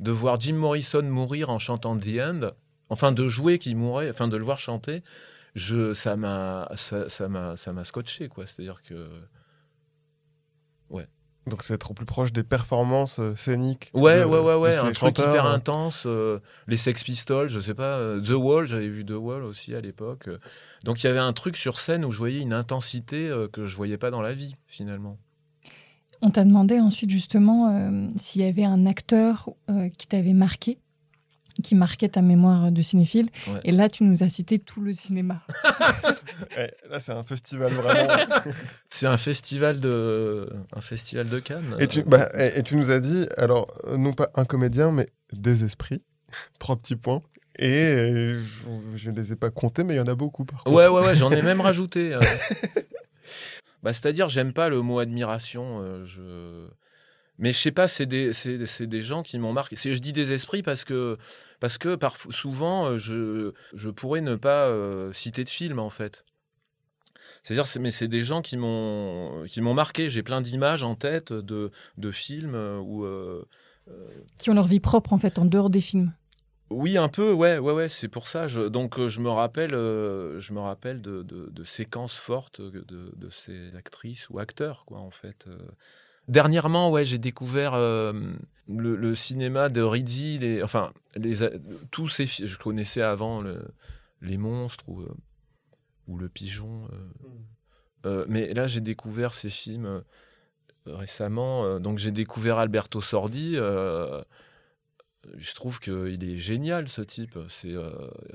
[0.00, 2.50] De voir Jim Morrison mourir en chantant The End,
[2.88, 5.02] enfin de jouer qu'il mourait, enfin de le voir chanter,
[5.54, 8.46] je, ça m'a ça, ça m'a scotché, quoi.
[8.46, 9.08] C'est-à-dire que.
[10.88, 11.06] Ouais.
[11.46, 13.90] Donc c'est être au plus proche des performances euh, scéniques.
[13.94, 15.52] Ouais, de- ouais, ouais, ouais, un truc hyper euh.
[15.54, 16.04] intense.
[16.06, 19.74] euh, les Sex Pistols, je sais pas, euh, The Wall, j'avais vu The Wall aussi
[19.74, 20.28] à l'époque.
[20.84, 23.76] Donc il y avait un truc sur scène où je voyais une intensité que je
[23.76, 25.18] voyais pas dans la vie finalement.
[26.22, 30.78] On t'a demandé ensuite justement euh, s'il y avait un acteur euh, qui t'avait marqué,
[31.62, 33.28] qui marquait ta mémoire de cinéphile.
[33.48, 33.60] Ouais.
[33.64, 35.40] Et là, tu nous as cité tout le cinéma.
[36.56, 38.12] Ouais, là, c'est un festival vraiment.
[38.88, 41.76] C'est un festival de, un festival de Cannes.
[41.78, 43.66] et, tu, bah, et, et tu nous as dit, alors,
[43.98, 46.02] non pas un comédien, mais des esprits.
[46.58, 47.20] Trois petits points.
[47.58, 48.40] Et euh,
[48.96, 50.74] je ne les ai pas comptés, mais il y en a beaucoup par contre.
[50.76, 52.14] Ouais, ouais, ouais, j'en ai même rajouté.
[52.14, 52.20] euh.
[53.82, 55.80] Bah, C'est-à-dire, j'aime pas le mot admiration.
[55.82, 56.68] euh, je...
[57.38, 58.32] Mais je sais pas, c'est des,
[58.80, 59.74] des gens qui m'ont marqué.
[59.74, 61.16] Je dis des esprits parce que,
[61.58, 65.88] parce que parfois, souvent, euh, je, je pourrais ne pas euh, citer de film, en
[65.88, 66.26] fait.
[67.42, 70.10] C'est-à-dire, c'est- mais c'est des gens qui m'ont, marqué.
[70.10, 73.06] J'ai plein d'images en tête de, de films euh, où.
[74.38, 76.12] Qui ont leur vie propre, en fait, en dehors des films.
[76.70, 78.46] Oui, un peu, ouais, ouais, ouais, c'est pour ça.
[78.46, 82.60] Je, donc, euh, je me rappelle, euh, je me rappelle de, de- de séquences fortes
[82.60, 82.84] de,
[83.16, 85.46] de ces actrices ou acteurs, quoi, en fait.
[85.48, 85.58] euh.
[86.28, 88.12] Dernièrement, ouais, j'ai découvert euh,
[88.68, 91.38] le, le cinéma de Rizzi, les, enfin, les,
[91.90, 93.66] tous ces, fi- je connaissais avant le-
[94.20, 95.12] les monstres ou, euh,
[96.06, 96.86] ou le pigeon.
[98.06, 100.04] Euh, mais là, j'ai découvert ces films
[100.86, 101.80] récemment.
[101.80, 103.56] donc, j'ai découvert Alberto Sordi.
[105.36, 107.38] Je trouve qu'il est génial, ce type.
[107.48, 107.90] C'est, euh,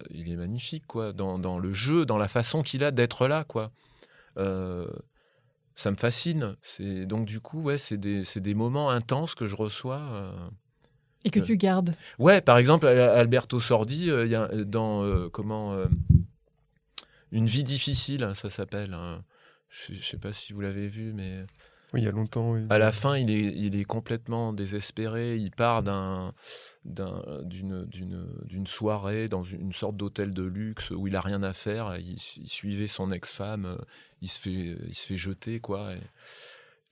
[0.09, 3.43] il est magnifique, quoi, dans, dans le jeu, dans la façon qu'il a d'être là,
[3.43, 3.71] quoi.
[4.37, 4.87] Euh,
[5.75, 6.55] ça me fascine.
[6.61, 9.99] C'est donc du coup, ouais, c'est des, c'est des moments intenses que je reçois.
[9.99, 10.31] euh.
[11.23, 11.95] Et que tu gardes.
[12.19, 15.75] Ouais, par exemple, Al- Alberto Sordi, il y a dans comment
[17.31, 18.93] une vie difficile, ça s'appelle.
[18.93, 19.23] hein.
[19.69, 21.45] Je, je sais pas si vous l'avez vu, mais
[21.93, 22.51] Oui, il y a longtemps.
[22.51, 22.61] oui.
[22.69, 23.29] à la fin, il
[23.75, 25.37] est, complètement désespéré.
[25.37, 26.33] Il part d'un,
[26.83, 31.95] d'un- d'une, soirée dans une, sorte d'hôtel de luxe où il a rien à faire.
[31.97, 33.65] Il, il suivait son ex-femme.
[33.65, 33.77] euh,
[34.21, 35.91] Il se fait, jeter, quoi.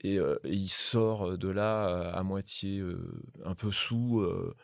[0.02, 2.98] Et, euh, il sort de là euh, à moitié euh,
[3.44, 4.20] un peu sous.
[4.20, 4.54] euh,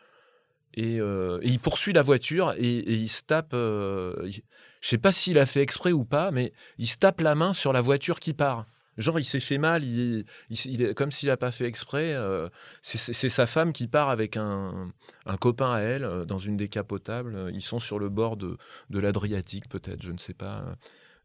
[0.73, 3.53] et, euh, il poursuit la voiture et, et il se tape.
[3.53, 4.41] euh, il-
[4.81, 7.53] je sais pas s'il a fait exprès ou pas, mais il se tape la main
[7.53, 8.65] sur la voiture qui part.
[9.01, 12.13] Genre, il s'est fait mal, il, il, comme s'il n'a pas fait exprès.
[12.13, 12.49] euh,
[12.81, 14.91] c'est- sa femme qui part avec un,
[15.39, 17.51] copain à elle euh, dans une décapotable.
[17.53, 18.57] Ils sont sur le bord de,
[18.89, 20.63] l'Adriatique, peut-être, je ne sais pas.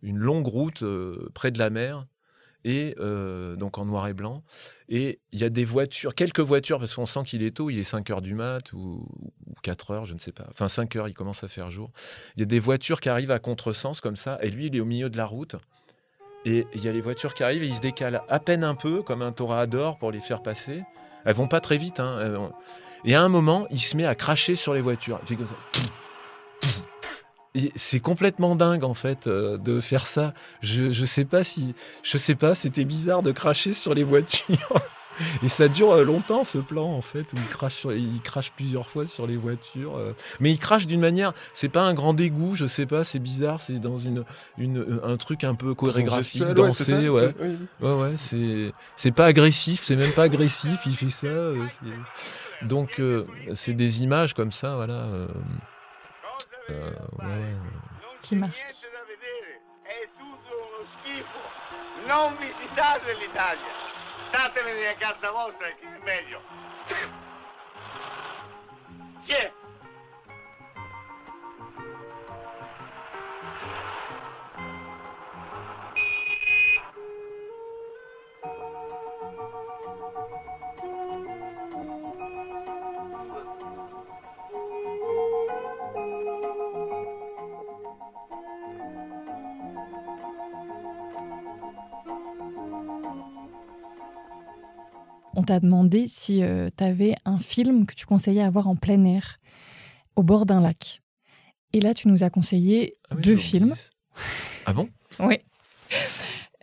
[0.03, 2.07] Une longue route euh, près de la mer,
[2.65, 4.43] et euh, donc en noir et blanc.
[4.89, 7.79] Et il y a des voitures, quelques voitures, parce qu'on sent qu'il est tôt, il
[7.79, 9.07] est 5 heures du mat ou,
[9.47, 10.47] ou 4 heures, je ne sais pas.
[10.51, 11.93] Enfin, 5 heures, il commence à faire jour.
[12.37, 14.81] Il y a des voitures qui arrivent à contresens comme ça, et lui, il est
[14.81, 15.57] au milieu de la route.
[16.47, 18.77] Et il y a les voitures qui arrivent et il se décale à peine un
[18.77, 20.85] peu, comme un toréador, pour les faire passer.
[21.25, 21.99] Elles vont pas très vite.
[21.99, 22.51] Hein.
[23.05, 25.19] Et à un moment, il se met à cracher sur les voitures.
[25.23, 25.55] Il fait comme ça.
[27.75, 30.35] C'est complètement dingue en fait euh, de faire ça.
[30.61, 34.73] Je, je sais pas si, je sais pas, c'était bizarre de cracher sur les voitures.
[35.43, 38.53] Et ça dure euh, longtemps ce plan en fait où il crache, sur- il crache
[38.53, 39.97] plusieurs fois sur les voitures.
[39.97, 40.13] euh.
[40.41, 43.61] Mais il crache d'une manière, c'est pas un grand dégoût, je sais pas, c'est bizarre,
[43.61, 44.25] c'est dans une,
[44.59, 47.21] une, un truc un peu chorégraphique, Gestuel, dansé, ouais.
[47.39, 47.87] c'est- oui, oui.
[47.89, 51.27] Ouais, ouais, c'est c'est pas agressif, c'est même pas agressif, il fait ça.
[51.27, 51.57] euh,
[52.63, 54.95] Donc, euh, c'est des images comme ça, voilà.
[54.95, 55.29] euh,
[56.71, 56.91] euh,
[57.23, 57.55] ouais.
[58.23, 58.37] Qui.
[62.09, 63.73] Non visitate l'Italia,
[64.29, 66.41] statevene a casa vostra che è meglio.
[69.25, 69.53] C'è.
[95.47, 96.43] T'a demandé si
[96.77, 99.39] tu avais un film que tu conseillais à voir en plein air,
[100.17, 101.01] au bord d'un lac.
[101.73, 103.75] Et là, tu nous as conseillé Ah oui, deux films.
[104.67, 104.89] Ah bon?
[105.21, 105.37] Oui.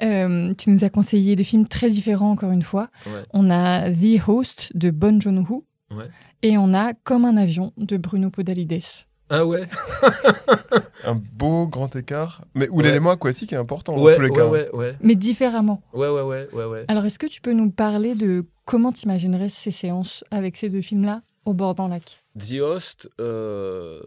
[0.01, 2.89] Euh, tu nous as conseillé deux films très différents, encore une fois.
[3.05, 3.23] Ouais.
[3.31, 6.09] On a The Host de Bon Joon-ho Ouais.
[6.41, 8.81] et on a Comme un avion de Bruno Podalides.
[9.29, 9.67] Ah ouais
[11.05, 12.83] Un beau grand écart, mais où Ouais.
[12.83, 14.47] l'élément aquatique est important Ouais, dans tous les ouais, cas.
[14.47, 15.81] ouais, ouais, Mais différemment.
[15.93, 16.85] ouais, ouais, ouais, ouais, ouais.
[16.87, 20.81] Alors, est-ce que tu peux nous parler de comment t'imaginerais ces séances avec ces deux
[20.81, 22.23] films-là au bord d'un lac?
[22.37, 24.01] The Host, euh,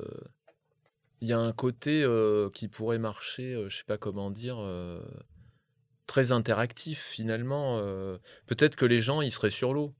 [1.20, 4.57] il y a un côté euh, qui pourrait marcher, euh, je sais pas comment dire,
[4.61, 5.00] euh,
[6.07, 7.79] très interactif finalement.
[7.81, 9.92] euh, Peut-être que les gens ils seraient sur l'eau.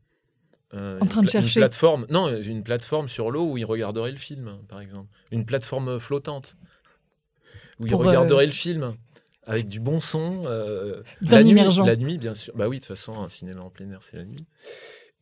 [0.77, 1.61] Euh, En une train de chercher.
[1.61, 5.09] Une plateforme, non, une plateforme sur l'eau où ils regarderaient le film, par exemple.
[5.31, 6.57] Une plateforme flottante
[7.81, 8.95] où ils Pour, euh, regarderaient le film
[9.45, 10.45] avec du bon son.
[10.47, 11.85] euh, Bien la nuit, immergeant.
[11.85, 12.55] la nuit, bien sûr.
[12.57, 14.47] Bah oui, de toute façon, un cinéma en plein air, c'est la nuit.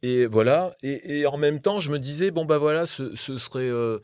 [0.02, 0.76] Et voilà.
[0.82, 4.00] Et, et en même temps, je me disais, bon, bah voilà, ce, ce serait euh,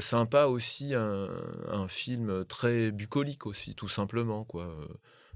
[0.00, 1.28] sympa aussi un,
[1.70, 4.76] un film très bucolique aussi, tout simplement, quoi.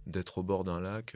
[0.07, 1.15] D'être au bord d'un lac.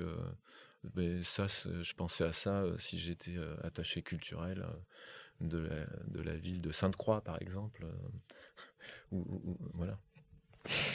[0.84, 5.46] Euh, mais ça, c'est- je pensais à ça euh, si j'étais euh, attaché culturel euh,
[5.46, 7.84] de, la, de la ville de Sainte-Croix, par exemple.
[7.84, 8.08] euh,
[9.12, 9.98] ou- ou- ou- voilà.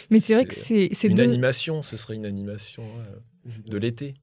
[0.10, 4.16] Mais c'est vrai que C'est Une deux, animation, ce serait une animation euh, de l'été.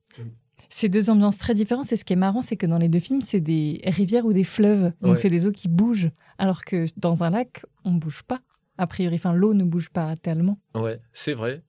[0.68, 1.92] c'est deux ambiances très différentes.
[1.92, 4.32] Et ce qui est marrant, c'est que dans les deux films, c'est des rivières ou
[4.32, 4.92] des fleuves.
[5.02, 5.18] Donc Ouais.
[5.18, 6.10] c'est des eaux qui bougent.
[6.38, 8.40] Alors que dans un lac, on ne bouge pas.
[8.78, 10.58] A priori, enfin, l'eau ne bouge pas tellement.
[10.74, 11.62] Ouais, c'est vrai.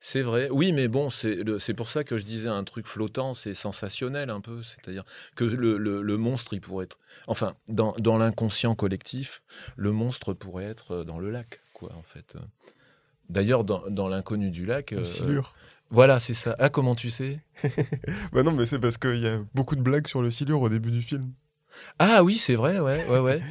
[0.00, 0.48] C'est vrai.
[0.50, 4.40] Oui, mais bon, c'est pour ça que je disais un truc flottant, c'est sensationnel un
[4.40, 4.62] peu.
[4.62, 5.04] C'est-à-dire
[5.36, 6.98] que le, le- le monstre, il pourrait être.
[7.26, 9.42] Enfin, dans, dans l'inconscient collectif,
[9.76, 12.36] le monstre pourrait être euh, dans le lac, quoi, en fait.
[13.28, 14.92] D'ailleurs, dans, dans l'inconnu du lac.
[14.92, 15.54] Euh, silure.
[15.90, 16.56] voilà, c'est ça.
[16.58, 17.40] Ah, comment tu sais?
[18.32, 20.68] Bah non, mais c'est parce qu'il y a beaucoup de blagues sur le silure au
[20.68, 21.22] début du film.
[21.98, 23.42] Ah oui, c'est vrai, ouais, ouais, ouais.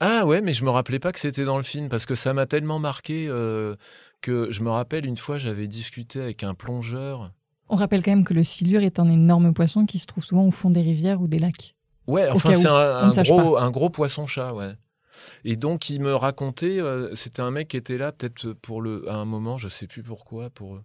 [0.00, 2.32] Ah ouais, mais je me rappelais pas que c'était dans le film parce que ça
[2.32, 3.74] m'a tellement marqué euh,
[4.20, 7.32] que je me rappelle une fois j'avais discuté avec un plongeur.
[7.68, 10.46] On rappelle quand même que le silure est un énorme poisson qui se trouve souvent
[10.46, 11.74] au fond des rivières ou des lacs.
[12.06, 14.72] Ouais, enfin c'est un, gros, un gros poisson-chat, ouais.
[15.44, 19.08] Et donc il me racontait, euh, c'était un mec qui était là peut-être pour le,
[19.10, 20.80] à un moment, je sais plus pourquoi, pour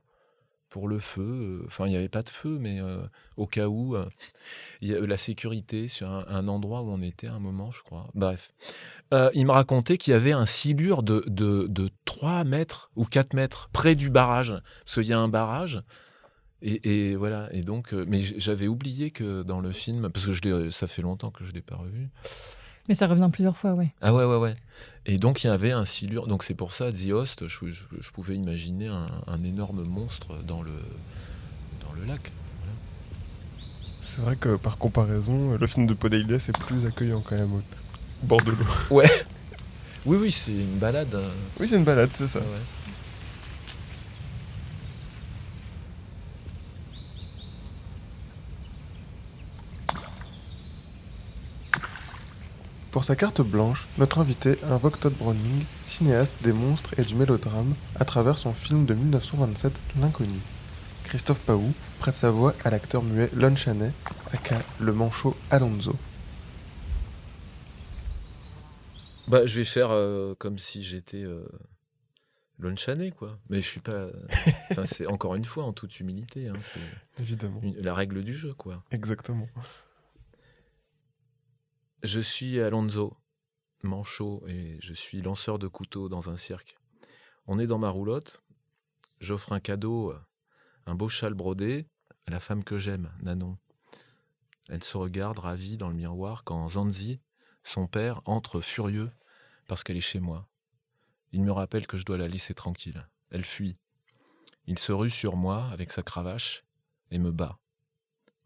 [0.74, 1.22] pour le feu.
[1.22, 2.98] euh, Enfin, il n'y avait pas de feu, mais euh,
[3.38, 4.10] au cas où, euh,
[4.82, 8.08] y a la sécurité sur un, endroit où on était à un moment, je crois.
[8.16, 8.52] Bref.
[9.36, 13.36] Il me racontait qu'il y avait un silure de, de, de 3 mètres ou 4
[13.36, 14.56] mètres près du barrage.
[14.84, 15.84] Parce qu'il y a un barrage.
[16.64, 17.50] Et, voilà.
[17.52, 21.30] Et donc, mais j'avais oublié que dans le film, parce que je ça fait longtemps
[21.30, 22.10] que je ne l'ai pas revu.
[22.90, 23.92] Mais ça revient plusieurs fois, ouais.
[24.02, 24.56] Ah ouais, ouais, ouais.
[25.06, 26.28] Et donc, il y avait un silure.
[26.28, 30.36] Donc, c'est pour ça, The Host, je, je- je pouvais imaginer un, un énorme monstre
[30.46, 30.72] dans le,
[31.88, 32.32] dans le lac.
[34.02, 37.62] C'est vrai que par comparaison, le film de Podeides est plus accueillant quand même au
[38.24, 38.66] bord de l'eau.
[40.06, 41.16] Oui, oui, c'est une balade.
[41.16, 41.30] hein.
[41.62, 42.40] Oui, c'est une balade, c'est ça.
[42.40, 42.46] Ouais.
[52.94, 57.74] Pour sa carte blanche, notre invité invoque Todd Browning, cinéaste des monstres et du mélodrame,
[58.00, 60.40] à travers son film de 1927, L'inconnu.
[61.04, 63.92] Christophe Paou prête sa voix à l'acteur muet Lon Chaney,
[64.32, 65.96] aka le manchot Alonso.
[69.28, 71.46] Bah, je vais faire euh, comme si j'étais euh,
[72.60, 73.38] Lon Chaney, quoi.
[73.50, 74.08] Mais je suis pas.
[74.72, 76.48] Enfin, c'est encore une fois en toute humilité.
[76.48, 77.60] hein, c'est Évidemment.
[77.64, 78.84] une- la règle du jeu, quoi.
[78.92, 79.48] Exactement.
[82.04, 83.16] Je suis Alonso,
[83.82, 86.78] manchot, et je suis lanceur de couteau dans un cirque.
[87.48, 88.44] On est dans ma roulotte.
[89.22, 90.20] J'offre un cadeau, euh,
[90.86, 91.88] un beau châle brodé,
[92.28, 93.58] à la femme que j'aime, Nanon.
[94.68, 97.22] Elle se regarde ravie dans le miroir quand Zanzi,
[97.64, 99.10] son père, entre furieux
[99.70, 100.50] parce qu'elle est chez moi.
[101.32, 103.08] Il me rappelle que je dois la laisser tranquille.
[103.30, 103.78] Elle fuit.
[104.68, 106.66] Il se rue sur moi avec sa cravache
[107.12, 107.60] et me bat.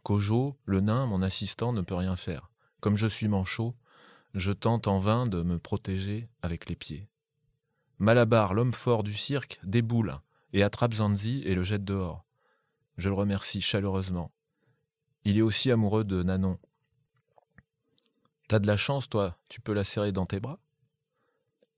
[0.03, 2.51] Kojo, le nain, mon assistant, ne peut rien faire.
[2.79, 3.75] Comme je suis manchot,
[4.33, 7.07] je tente en vain de me protéger avec les pieds.
[7.99, 10.19] Malabar, l'homme fort du cirque, déboule
[10.53, 12.25] et attrape Zanzi et le jette dehors.
[12.97, 14.31] Je le remercie chaleureusement.
[15.23, 16.59] Il est aussi amoureux de Nanon.
[18.47, 20.59] T'as de la chance, toi, tu peux la serrer dans tes bras?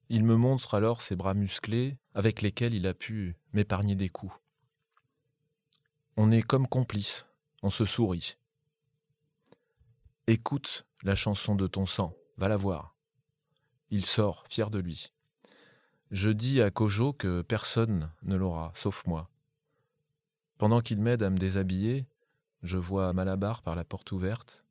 [0.09, 4.33] Il me montre alors ses bras musclés avec lesquels il a pu m'épargner des coups.
[6.17, 7.25] On est comme complices,
[7.63, 8.35] on se sourit.
[10.31, 12.95] Écoute la chanson de ton sang, va la voir.
[13.89, 15.11] Il sort, fier de lui.
[16.11, 19.31] Je dis à Kojo que personne ne l'aura, sauf moi.
[20.59, 22.07] Pendant qu'il m'aide à me déshabiller,
[22.61, 24.63] je vois Malabar par la porte ouverte,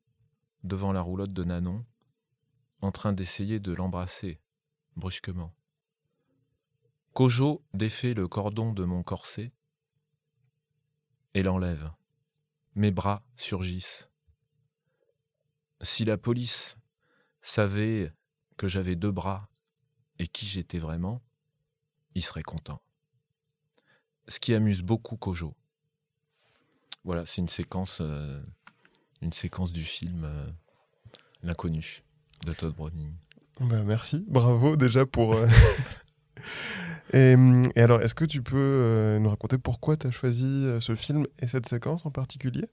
[0.63, 1.85] devant la roulotte de Nanon,
[2.79, 4.39] en train d'essayer de l'embrasser,
[4.95, 5.53] brusquement.
[7.11, 9.51] Kojo défait le cordon de mon corset
[11.33, 11.91] et l'enlève.
[12.75, 14.09] Mes bras surgissent.
[15.81, 16.77] Si la police
[17.41, 18.11] savait
[18.57, 19.49] que j'avais deux bras
[20.19, 21.21] et qui j'étais vraiment,
[22.15, 22.81] il serait content.
[24.27, 25.55] Ce qui amuse beaucoup Kojo.
[27.05, 28.43] Voilà, c'est une séquence, euh,
[29.21, 30.45] une séquence du film euh,
[31.41, 32.03] L'inconnu
[32.45, 33.13] de Todd Browning.
[33.61, 35.47] Bah, merci, bravo déjà pour, euh,
[37.13, 37.35] Et,
[37.75, 41.47] et alors, est-ce que tu peux nous raconter pourquoi tu as choisi ce film et
[41.47, 42.69] cette séquence en particulier?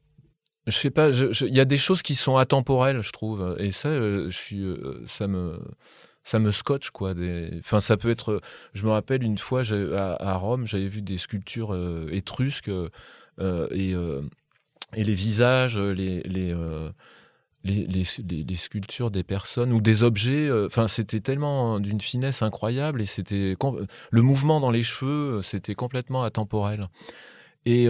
[0.66, 3.88] Je sais pas, il y a des choses qui sont atemporelles, je trouve, et ça,
[3.88, 5.60] euh, je suis, euh, ça me,
[6.24, 7.14] ça me scotche quoi.
[7.60, 8.40] Enfin, ça peut être.
[8.74, 9.62] Je me rappelle une fois
[9.94, 12.70] à, Rome, j'avais vu des sculptures euh, étrusques
[13.38, 13.94] et
[14.94, 16.54] et les visages, les les,
[17.64, 18.04] les,
[18.44, 20.50] les, sculptures des personnes ou des objets.
[20.66, 23.56] Enfin, c'était tellement d'une finesse incroyable et c'était
[24.10, 26.88] le mouvement dans les cheveux, c'était complètement atemporel.
[27.66, 27.88] Et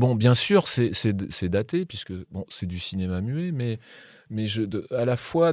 [0.00, 3.78] Bon, bien sûr, c'est daté, puisque bon, c'est du cinéma muet, mais,
[4.30, 4.62] mais je,
[4.94, 5.52] à la fois,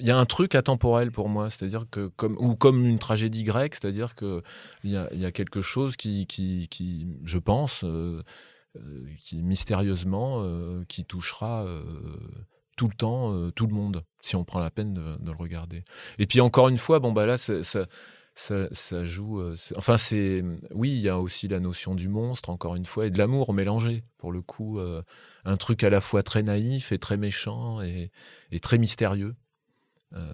[0.00, 3.44] il y a un truc atemporel pour moi, c'est-à-dire que, comme, ou comme une tragédie
[3.44, 4.42] grecque, c'est-à-dire qu'il
[4.82, 8.20] y a, y a quelque chose qui, qui, qui je pense, euh,
[8.74, 11.64] euh, qui mystérieusement, euh, qui touchera
[12.76, 15.84] tout le temps, tout le monde, si on prend la peine de, de le regarder.
[16.18, 17.86] Et puis encore une fois, bon, bah là, ça,
[18.34, 19.40] ça, joue.
[19.40, 20.42] euh, enfin, c'est.
[20.72, 23.54] Oui, il y a aussi la notion du monstre, encore une fois, et de l'amour
[23.54, 24.02] mélangé.
[24.18, 25.02] Pour le coup, euh,
[25.44, 28.10] un truc à la fois très naïf et très méchant et,
[28.60, 29.36] très mystérieux.
[30.14, 30.32] Euh,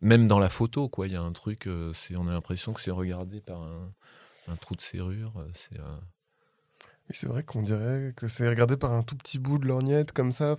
[0.00, 1.68] même dans la photo, quoi, il y a un truc.
[1.68, 5.46] on a l'impression que c'est regardé par un, trou de serrure.
[5.52, 5.78] C'est.
[7.10, 10.32] c'est vrai qu'on dirait que c'est regardé par un tout petit bout de lorgnette comme
[10.32, 10.56] ça,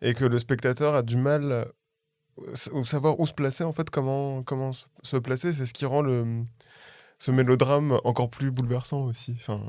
[0.00, 1.66] et que le spectateur a du mal
[2.84, 4.72] savoir où se placer, en fait, comment, comment
[5.02, 5.52] se- placer.
[5.54, 6.44] C'est ce qui rend le,
[7.18, 9.32] ce mélodrame encore plus bouleversant aussi.
[9.40, 9.60] Enfin,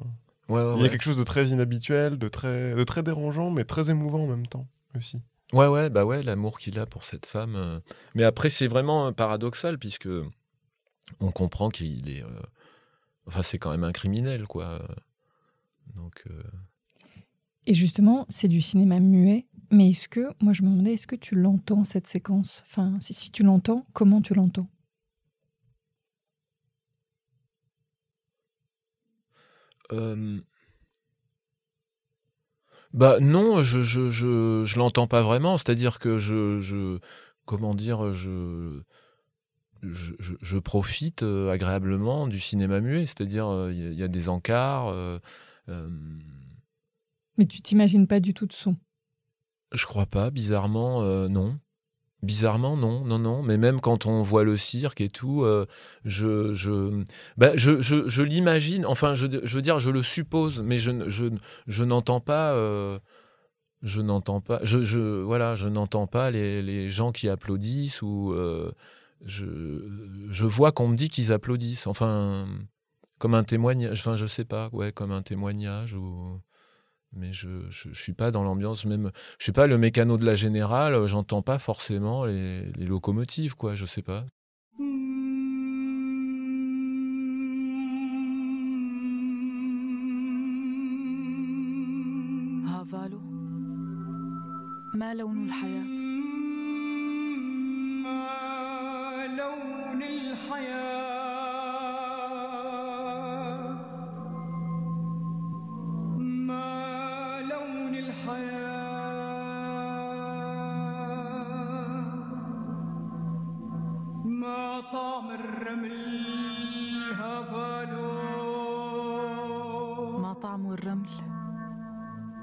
[0.49, 0.89] Ouais, ouais, il y a ouais.
[0.89, 4.47] quelque chose de très inhabituel, de très, de très dérangeant, mais très émouvant en même
[4.47, 5.22] temps aussi.
[5.53, 7.55] Ouais, ouais, bah ouais, l'amour qu'il a pour cette femme.
[7.55, 7.80] euh.
[8.15, 10.09] Mais après, c'est vraiment euh, paradoxal, puisque
[11.20, 12.24] on comprend qu'il est.
[12.24, 12.30] euh,
[13.28, 14.88] Enfin, c'est quand même un criminel, quoi.
[15.95, 16.24] Donc.
[16.30, 16.43] euh,
[17.65, 19.45] Et justement, c'est du cinéma muet.
[19.72, 22.63] Mais est-ce que, moi je me demandais, est-ce que tu l'entends cette séquence?
[22.65, 24.68] Enfin, si, si tu l'entends, comment tu l'entends?
[29.91, 30.39] Euh,
[32.93, 35.57] Bah non, je je je, je l'entends pas vraiment.
[35.57, 36.99] C'est-à-dire que je je
[37.45, 38.82] comment dire je
[39.84, 43.05] je, je- je profite euh, agréablement du cinéma muet.
[43.05, 44.88] C'est-à-dire euh, il y, a- il y a des encarts.
[44.89, 45.20] euh,
[47.38, 48.76] Mais tu t'imagines pas du tout de son?
[49.74, 50.32] Je crois pas.
[50.32, 51.59] Bizarrement, euh, non.
[52.24, 53.43] Bizarrement, non, non, non.
[53.43, 55.65] Mais même quand on voit le cirque et tout, euh,
[56.03, 57.03] je, je,
[57.38, 58.86] bah, je, je, je l'imagine.
[58.86, 61.26] Enfin, je, je veux dire, je le suppose, mais je, je,
[61.68, 62.53] je n'entends pas.
[62.53, 62.99] euh,
[63.84, 64.59] je n'entends pas.
[64.63, 68.34] Je, je, voilà, je n'entends pas les, les gens qui applaudissent ou
[69.26, 69.45] je,
[70.30, 71.88] je vois qu'on me dit qu'ils applaudissent.
[71.88, 72.47] Enfin,
[73.20, 73.99] comme un témoignage.
[73.99, 74.70] Enfin, je sais pas.
[74.74, 76.39] Ouais, comme un témoignage ou.
[77.14, 80.26] Mais je, je, je suis pas dans l'ambiance même je sais pas, le mécano de
[80.26, 84.26] la générale, euh, j'entends pas forcément les, les locomotives, quoi, je sais pas.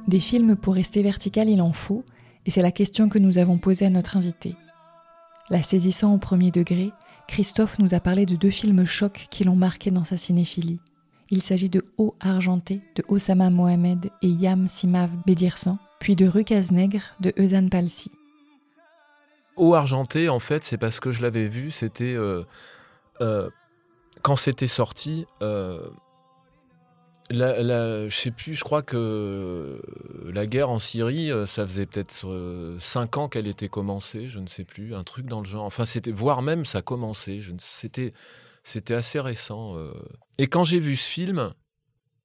[0.08, 2.04] Des films pour rester vertical, il en faut,
[2.46, 4.54] et c'est la question que nous avons posée à notre invité.
[5.50, 6.92] La saisissant au premier degré,
[7.26, 10.80] Christophe nous a parlé de deux films chocs qui l'ont marqué dans sa cinéphilie.
[11.30, 16.70] Il s'agit de Eau argentée de Osama Mohamed et Yam Simav Bedirsan, puis de Rukaz
[16.70, 18.10] Nègre de Eusan Palsi.
[19.56, 22.14] Eau argentée, en fait, c'est parce que je l'avais vu, c'était.
[22.14, 22.44] euh,
[23.20, 23.48] euh,
[24.22, 25.90] quand c'était sorti, euh,
[27.30, 29.80] la, la- je sais plus, je crois que
[30.32, 34.38] la guerre en Syrie, euh, ça faisait peut-être euh, cinq ans qu'elle était commencée, je
[34.38, 35.64] ne sais plus, un truc dans le genre.
[35.64, 37.40] Enfin, c'était, voire même ça commençait.
[37.40, 38.12] Je ne- c'était,
[38.62, 39.76] c'était assez récent.
[39.78, 39.92] euh.
[40.38, 41.52] Et quand j'ai vu ce film,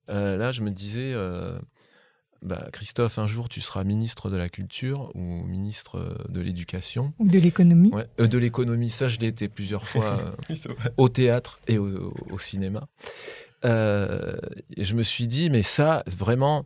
[0.09, 1.11] euh, là, je me disais.
[1.13, 1.57] euh,
[2.41, 7.13] bah, Christophe, un jour tu seras ministre de la Culture ou ministre euh, de l'Éducation.
[7.19, 7.89] Ou de l'économie.
[7.93, 10.61] Ouais, euh, de l'économie, ça je l'ai été plusieurs fois euh, Oui,
[10.95, 12.87] au théâtre et au, au cinéma.
[13.65, 14.37] Euh,
[14.77, 16.65] je me suis dit, mais ça, vraiment,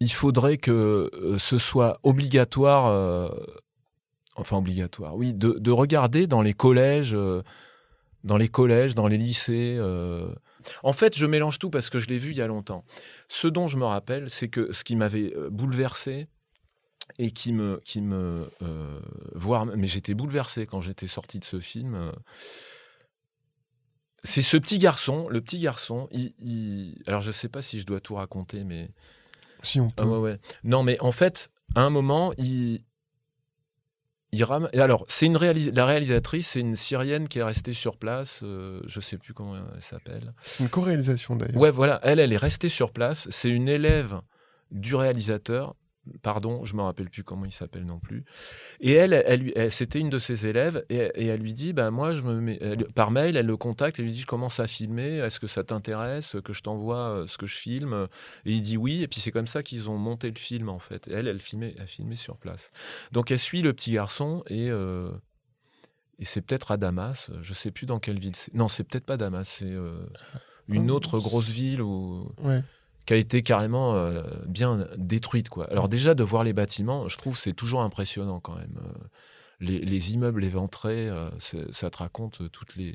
[0.00, 3.28] il faudrait que euh, ce soit obligatoire, euh,
[4.36, 7.42] enfin obligatoire, oui, de, de regarder dans les collèges, euh,
[8.24, 9.78] dans les collèges, dans les lycées.
[10.84, 12.84] En fait, je mélange tout parce que je l'ai vu il y a longtemps.
[13.28, 16.28] Ce dont je me rappelle, c'est que ce qui m'avait bouleversé,
[17.18, 19.00] et qui me qui me euh,
[19.76, 22.12] mais j'étais bouleversé quand j'étais sorti de ce film
[24.24, 26.08] c'est ce petit garçon, le petit garçon.
[26.12, 28.90] Il, il- Alors, je sais pas si je dois tout raconter, mais
[29.62, 30.02] Si on peut.
[30.02, 30.38] ah ouais, ouais.
[30.64, 32.82] Non, mais en fait, à un moment, il,
[34.32, 34.44] il.
[34.72, 38.40] Et alors, c'est une réalis- la réalisatrice, c'est une Syrienne qui est restée sur place.
[38.42, 40.32] euh, je sais plus comment elle s'appelle.
[40.42, 41.60] C'est une co-réalisation d'ailleurs.
[41.60, 42.00] Ouais, voilà.
[42.02, 43.28] Elle, elle est restée sur place.
[43.30, 44.20] C'est une élève
[44.70, 45.74] du réalisateur.
[46.22, 48.24] Pardon, je me rappelle plus comment il s'appelle non plus.
[48.80, 51.92] Et elle, elle, elle- c'était une de ses élèves et, et elle lui dit, bah
[51.92, 54.58] moi, je me mets, elle- par mail, elle le contacte et lui dit, je commence
[54.58, 55.18] à filmer.
[55.18, 58.08] Est-ce que ça t'intéresse que je t'envoie euh, ce que je filme?
[58.44, 59.02] Et il dit oui.
[59.02, 61.06] Et puis c'est comme ça qu'ils ont monté le film en fait.
[61.06, 62.72] Et elle, elle filmait, elle filmait sur place.
[63.12, 65.08] Donc elle suit le petit garçon et euh,
[66.18, 67.30] et c'est peut-être à Damas.
[67.42, 68.32] Je sais plus dans quelle ville.
[68.54, 69.48] Non, c'est peut-être pas Damas.
[69.48, 70.04] C'est euh,
[70.68, 72.62] une Oh, autre grosse ville où Ouais.
[73.06, 75.48] Qui a été carrément euh, bien détruite.
[75.48, 75.70] Quoi.
[75.70, 78.78] Alors déjà, de voir les bâtiments, je trouve c'est toujours impressionnant quand même.
[78.84, 79.04] Euh,
[79.60, 81.30] les, les immeubles éventrés, euh,
[81.70, 82.94] ça te raconte toutes les,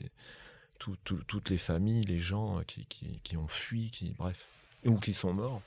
[0.80, 4.48] tout- tout- toutes les familles, les gens qui, qui- ont fui, qui, bref,
[4.86, 5.62] ou qui sont morts.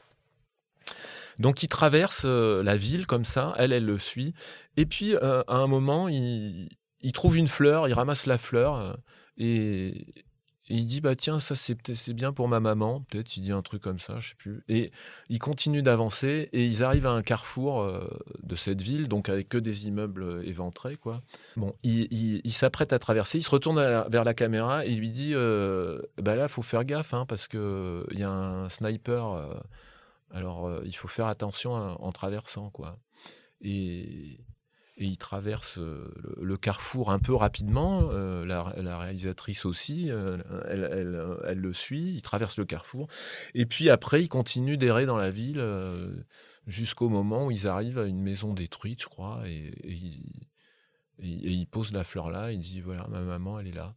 [1.38, 4.34] Donc il traverse la ville comme ça, elle, elle le suit.
[4.76, 6.68] Et puis à un moment, il,
[7.00, 8.98] il trouve une fleur, il ramasse la fleur
[9.38, 10.06] et,
[10.76, 13.82] il dit bah tiens ça c'est bien pour ma maman peut-être il dit un truc
[13.82, 14.62] comme ça je sais plus.
[14.68, 14.90] Et
[15.28, 18.08] il continue d'avancer et ils arrivent à un carrefour euh,
[18.42, 21.22] de cette ville donc avec que des immeubles euh, éventrés quoi.
[21.56, 22.08] Bon il,
[22.44, 26.36] il- s'apprête à traverser il se retourne vers la caméra et lui dit euh, bah
[26.36, 29.54] là faut faire gaffe hein, parce que il y a un sniper euh,
[30.32, 32.98] alors euh, il faut faire attention hein, en traversant quoi.
[33.62, 34.38] Et
[35.00, 38.10] et il traverse euh, le, carrefour un peu rapidement.
[38.10, 40.36] euh, la, la réalisatrice aussi, euh,
[40.68, 42.12] elle, elle- elle le suit.
[42.16, 43.08] Il traverse le carrefour.
[43.54, 46.14] Et puis après, il continue d'errer dans la ville euh,
[46.66, 49.42] jusqu'au moment où ils arrivent à une maison détruite, je crois.
[49.46, 50.48] Et, et il,
[51.18, 52.52] et- et il pose la fleur là.
[52.52, 53.94] Il dit voilà, ma maman, elle est là.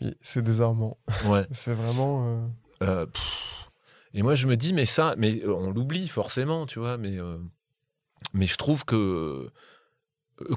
[0.00, 0.98] Oui, c'est désarmant.
[1.26, 1.46] Ouais.
[1.52, 2.50] C'est vraiment.
[4.14, 7.18] et moi, je me dis, mais ça, mais on l'oublie forcément, tu vois, mais,
[8.32, 8.96] mais je trouve que.
[8.96, 9.52] euh,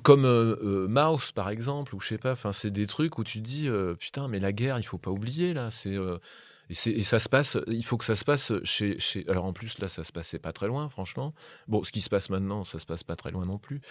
[0.03, 3.39] Comme euh, euh, par exemple, ou je sais pas, enfin, c'est des trucs où tu
[3.39, 5.69] te dis, euh, putain, mais la guerre, il faut pas oublier, là.
[5.69, 5.95] C'est.
[6.69, 9.25] et, et ça se passe, il faut que ça se passe chez, chez.
[9.27, 11.33] Alors en plus, là, ça se passait pas très loin, franchement.
[11.67, 13.81] Bon, ce qui se passe maintenant, ça se passe pas très loin non plus.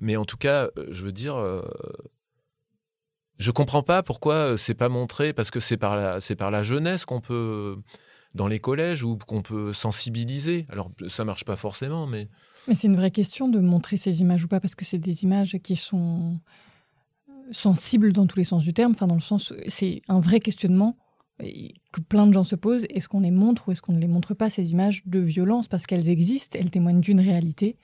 [0.00, 1.36] Mais en tout cas, je veux dire,
[3.38, 7.06] je comprends pas pourquoi c'est pas montré, parce que c'est par la, par la jeunesse
[7.06, 7.78] qu'on peut,
[8.34, 10.66] dans les collèges, ou qu'on peut sensibiliser.
[10.68, 12.28] Alors ça marche pas forcément, mais
[12.68, 15.24] Mais c'est une vraie question de montrer ces images ou pas, parce que c'est des
[15.24, 16.40] images qui sont
[17.50, 20.96] sensibles dans tous les sens du terme, enfin dans le sens, c'est un vrai questionnement
[21.92, 22.86] que plein de gens se posent.
[22.90, 25.68] Est-ce qu'on les montre ou est-ce qu'on ne les montre pas, ces images de violence,
[25.68, 27.76] parce qu'elles existent, elles témoignent d'une réalité.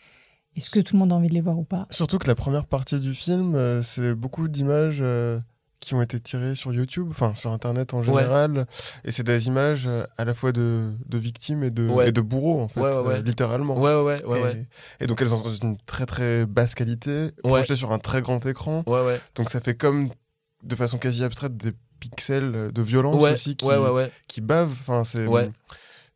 [0.57, 1.87] Est-ce que tout le monde a envie de les voir ou pas?
[1.91, 5.39] Surtout que la première partie du film, euh, c'est beaucoup d'images euh,
[5.87, 8.66] qui ont été tirées sur YouTube, enfin sur Internet en général.
[9.05, 12.09] Et c'est des images euh, à la fois de, de victimes et de, Ouais.
[12.09, 13.78] et de bourreaux, en fait, Ouais, euh, littéralement.
[13.78, 14.66] ouais, ouais, ouais,
[15.01, 18.45] et, donc elles sont dans une très très basse qualité, projetées sur un très grand
[18.47, 18.82] écran.
[18.87, 20.11] ouais, ouais, Donc ça fait comme,
[20.64, 23.66] de façon quasi abstraite, des pixels de violence aussi qui,
[24.28, 24.72] qui bavent.
[24.80, 25.26] Enfin, c'est...
[25.26, 25.51] Ouais.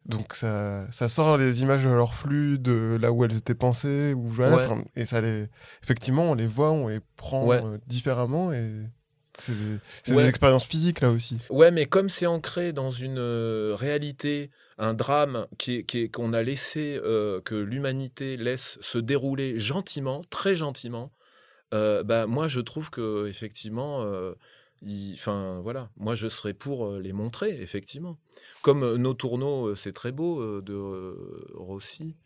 [0.07, 4.15] Donc ça, ça sort les images de leur flux, de là où elles étaient pensées,
[4.15, 4.49] ou Ouais.
[4.97, 5.47] et ça les,
[5.85, 7.63] effectivement, on les voit, on les prend Ouais.
[7.65, 8.73] euh, différemment, et
[9.35, 10.23] c'est des, Ouais.
[10.25, 11.39] des expériences physiques là aussi.
[11.51, 16.99] Ouais, mais comme c'est ancré dans une euh, réalité, un drame qui qu'on a laissé,
[17.05, 21.13] euh, que l'humanité laisse se dérouler gentiment, très gentiment,
[21.75, 24.33] euh, bah, moi je trouve que effectivement, euh,
[25.13, 28.19] enfin voilà, moi je serais pour euh, les montrer effectivement.
[28.63, 32.17] Comme euh, nos tourneaux, euh, c'est très beau euh, de euh, Rossi.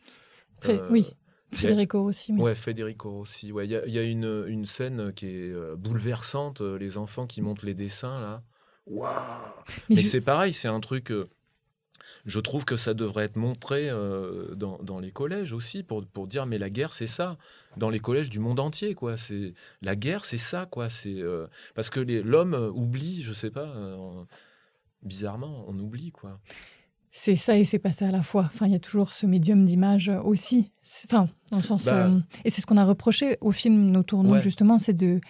[0.67, 1.15] Euh, Oui,
[1.55, 2.33] Federico aussi.
[2.33, 2.41] oui.
[2.43, 3.53] Ouais, Federico Rossi.
[3.53, 6.77] Ouais, il y a, il y a une, une scène qui est euh, bouleversante, euh,
[6.79, 8.43] les enfants qui montent les dessins là.
[8.87, 9.13] Waouh
[9.89, 11.11] Mais mais je- c'est pareil, c'est un truc.
[11.11, 11.29] euh,
[12.27, 16.27] je trouve que ça devrait être montré euh, dans, dans les collèges aussi pour, pour
[16.29, 17.39] dire mais la guerre c'est ça
[17.79, 21.47] dans les collèges du monde entier quoi c'est la guerre c'est ça quoi c'est euh,
[21.75, 24.23] parce que l'homme oublie je sais pas euh,
[25.03, 26.39] bizarrement on oublie quoi
[27.17, 28.51] C'est ça et c'est pas ça à la fois.
[28.53, 30.73] Enfin, il y a toujours ce médium d'image aussi.
[31.07, 31.85] Enfin, dans le sens.
[31.85, 32.07] Bah.
[32.09, 34.41] euh, et c'est ce qu'on a reproché au film Nos tourneaux, Ouais.
[34.43, 35.21] justement, c'est de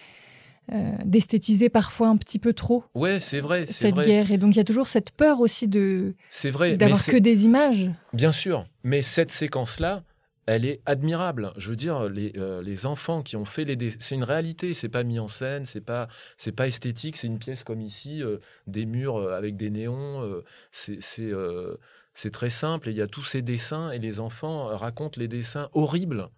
[0.73, 4.31] euh, d'esthétiser parfois un petit peu trop ouais c'est vrai cette vrai guerre.
[4.31, 7.45] Et donc, il y a toujours cette peur aussi de c'est vrai d'avoir que des
[7.45, 7.91] images.
[8.13, 10.01] Bien sûr, mais cette séquence-là,
[10.45, 11.51] elle est admirable.
[11.57, 14.73] Je veux dire, les, euh, les enfants qui ont fait les, dé- c'est une réalité.
[14.73, 17.17] C'est pas mis en scène, c'est pas, c'est pas esthétique.
[17.17, 18.37] C'est une pièce comme ici, euh,
[18.67, 20.41] des murs euh, avec des néons.
[20.71, 22.89] c'est, très simple.
[22.89, 26.29] Et il y a tous ces dessins et les enfants racontent les dessins horribles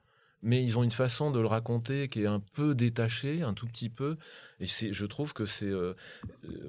[0.43, 3.65] mais ils ont une façon de le raconter qui est un peu détachée, un tout
[3.65, 4.17] petit peu.
[4.59, 5.71] Et je trouve que c'est,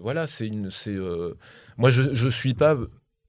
[0.01, 0.97] voilà, c'est une, c'est,
[1.77, 2.77] moi je, je suis pas.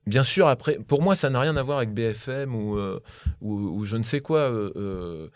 [0.09, 2.99] Bien sûr, après, pour moi, ça n'a rien à voir avec BFM ou, euh,
[3.41, 4.39] ou, ou je ne sais quoi.
[4.39, 5.29] euh, euh,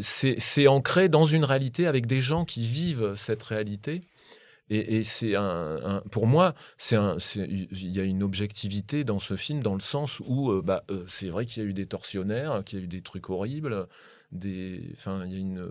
[0.00, 4.02] c'est, ancré dans une réalité avec des gens qui vivent cette réalité.
[4.70, 6.96] Et, c'est un, pour moi, c'est
[7.34, 11.44] il y a une objectivité dans ce film dans le sens où, bah, c'est vrai
[11.44, 13.86] qu'il y a eu des tortionnaires, qu'il y a eu des trucs horribles,
[14.30, 15.68] des, enfin, il y a une,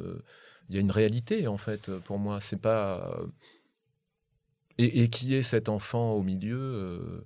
[0.70, 1.90] il y a une réalité en fait.
[2.00, 3.18] Pour moi, c'est pas
[4.78, 7.26] et qui est cet enfant au milieu.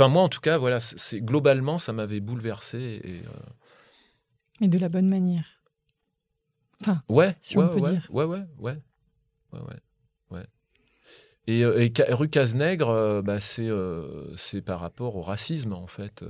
[0.00, 3.02] Enfin, moi, en tout cas, voilà, c'est- globalement, ça m'avait bouleversé.
[3.04, 3.32] Et, euh,
[4.62, 5.60] Mais de la bonne manière.
[7.10, 8.06] Ouais, Si on peut ouais, dire.
[8.10, 8.78] Ouais, ouais, ouais,
[9.52, 9.80] ouais, ouais,
[10.30, 10.46] ouais.
[11.46, 14.34] Et, euh, et rue Cazenègre, euh, bah, c'est euh,
[14.64, 16.24] par rapport au racisme, en fait.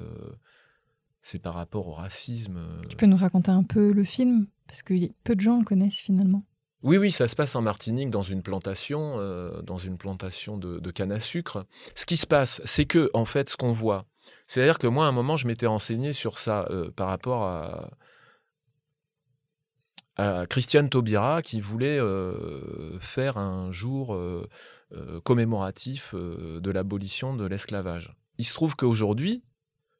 [1.23, 2.59] c'est par rapport au racisme.
[2.89, 4.49] Tu peux nous raconter un peu le film?
[4.67, 6.43] Parce que peu de gens le connaissent finalement.
[6.83, 10.91] Oui, oui, ça se passe en Martinique dans une plantation, euh, dans une plantation de,
[10.91, 11.67] canne à sucre.
[11.95, 14.07] Ce qui se passe, c'est que, en fait, ce qu'on voit,
[14.47, 17.91] c'est-à-dire que moi, à un moment, je m'étais renseigné sur ça euh, par rapport à,
[20.51, 24.15] Christiane Taubira qui voulait euh, faire un jour
[25.25, 28.15] commémoratif de l'abolition de l'esclavage.
[28.37, 29.43] Il se trouve qu'aujourd'hui,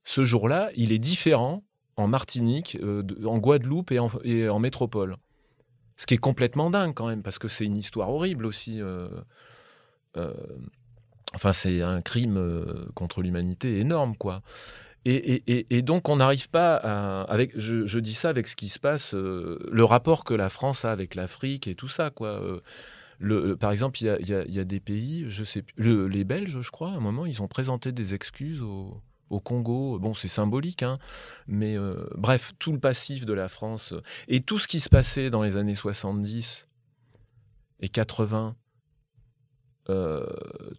[0.05, 1.65] ce jour-là, il est différent
[1.97, 2.77] en Martinique,
[3.25, 5.17] en Guadeloupe et en métropole.
[6.01, 8.81] Ce qui est complètement dingue quand même, parce que c'est une histoire horrible aussi.
[8.81, 9.11] euh,
[10.17, 10.33] euh,
[11.35, 14.41] enfin, c'est un crime euh, contre l'humanité énorme, quoi.
[15.05, 17.25] Et, donc, on n'arrive pas à.
[17.25, 20.91] Avec, je, dis ça avec ce qui se passe, le rapport que la France a
[20.91, 22.41] avec l'Afrique et tout ça, quoi.
[23.59, 26.93] Par exemple, il y a, des pays, je sais plus, le- les Belges, je crois,
[26.93, 29.99] à un moment, ils ont présenté des excuses au, au Congo.
[29.99, 30.99] Bon, c'est symbolique, hein,
[31.47, 34.89] mais euh, bref, tout le passif de la France euh, et tout ce qui se
[34.89, 36.69] passait dans les années 70
[37.81, 38.57] et 80,
[39.89, 40.27] euh,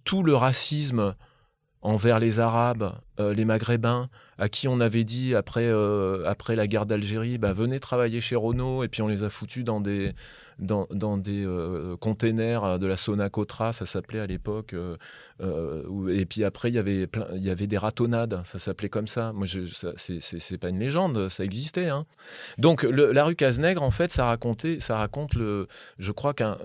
[0.03, 1.15] tout le racisme
[1.81, 6.67] envers les Arabes, euh, les Maghrébins, à qui on avait dit après, euh, après la
[6.67, 10.13] guerre d'Algérie, bah, venez travailler chez Renault, et puis on les a foutus dans des,
[10.59, 14.73] dans, dans des euh, containers de la Sonacotra, ça s'appelait à l'époque.
[14.73, 14.95] euh,
[15.41, 18.89] euh, et puis après, il y avait plein, il y avait des ratonnades, ça s'appelait
[18.89, 19.33] comme ça.
[19.33, 19.47] Moi,
[19.97, 21.89] c'est pas une légende, ça existait.
[21.89, 22.05] Hein.
[22.59, 25.67] Donc, le- la rue Cazenègre, en fait, ça racontait, ça raconte le,
[25.97, 26.57] je crois qu'un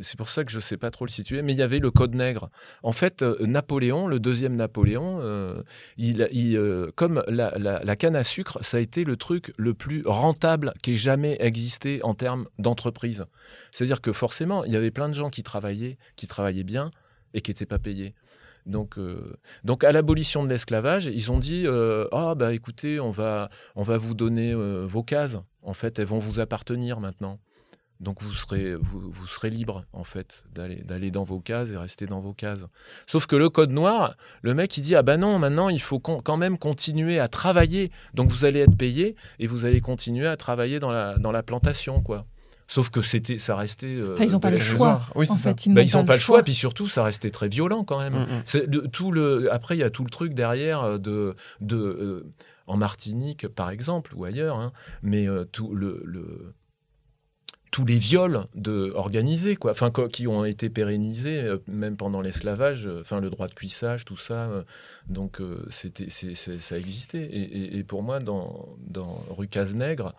[0.00, 1.78] c'est pour ça que je ne sais pas trop le situer, mais il y avait
[1.78, 2.50] le Code Nègre.
[2.82, 5.62] En fait, euh, Napoléon, le deuxième Napoléon, euh,
[5.96, 6.22] il,
[6.56, 10.92] euh, comme la, canne à sucre, ça a été le truc le plus rentable qui
[10.92, 13.24] ait jamais existé en termes d'entreprise.
[13.70, 16.90] C'est-à-dire que forcément, il y avait plein de gens qui travaillaient, qui travaillaient bien
[17.34, 18.14] et qui n'étaient pas payés.
[18.66, 23.10] Donc, euh, donc à l'abolition de l'esclavage, ils ont dit euh, ah bah écoutez, on
[23.10, 25.38] va on va vous donner euh, vos cases.
[25.62, 27.38] En fait, elles vont vous appartenir maintenant.
[28.00, 31.76] Donc vous serez, vous, vous serez libre, en fait, d'aller, d'aller dans vos cases et
[31.78, 32.66] rester dans vos cases.
[33.06, 35.98] Sauf que le code noir, le mec, il dit, ah ben non, maintenant, il faut
[35.98, 37.90] quand même continuer à travailler.
[38.14, 41.42] Donc vous allez être payé et vous allez continuer à travailler dans la, dans la
[41.42, 42.26] plantation, quoi.
[42.68, 43.86] Sauf que c'était, ça restait...
[43.86, 45.00] euh, Enfin, ils n'ont pas le choix.
[45.14, 45.50] Oui, en ça.
[45.50, 48.14] fait, ils Bah, n'ont pas, le choix, puis surtout, ça restait très violent quand même.
[48.14, 48.42] Mm, mm.
[48.44, 51.76] C'est le- tout le, après, il y a tout le truc derrière euh, de, de
[51.76, 52.26] euh,
[52.66, 54.72] en Martinique, par exemple, ou ailleurs, hein,
[55.02, 56.52] mais euh, tout le, le-
[57.76, 62.86] tous les viols de, organisés, quoi, enfin, qui ont été pérennisés, euh, même pendant l'esclavage,
[62.86, 64.44] euh, enfin, le droit de cuissage, tout ça.
[64.48, 64.62] euh,
[65.10, 67.22] donc, c'était, ça existait.
[67.24, 70.14] Et, et- et pour moi, dans, dans Rue Cazenègre,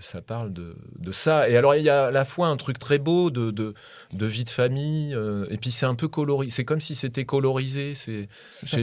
[0.00, 1.48] ça parle de, de ça.
[1.48, 3.74] Et alors, il y a à la fois un truc très beau de, de,
[4.12, 5.16] de vie de famille,
[5.50, 6.50] et puis c'est un peu colorisé.
[6.54, 7.94] C'est comme si c'était colorisé.
[7.94, 8.28] C'est-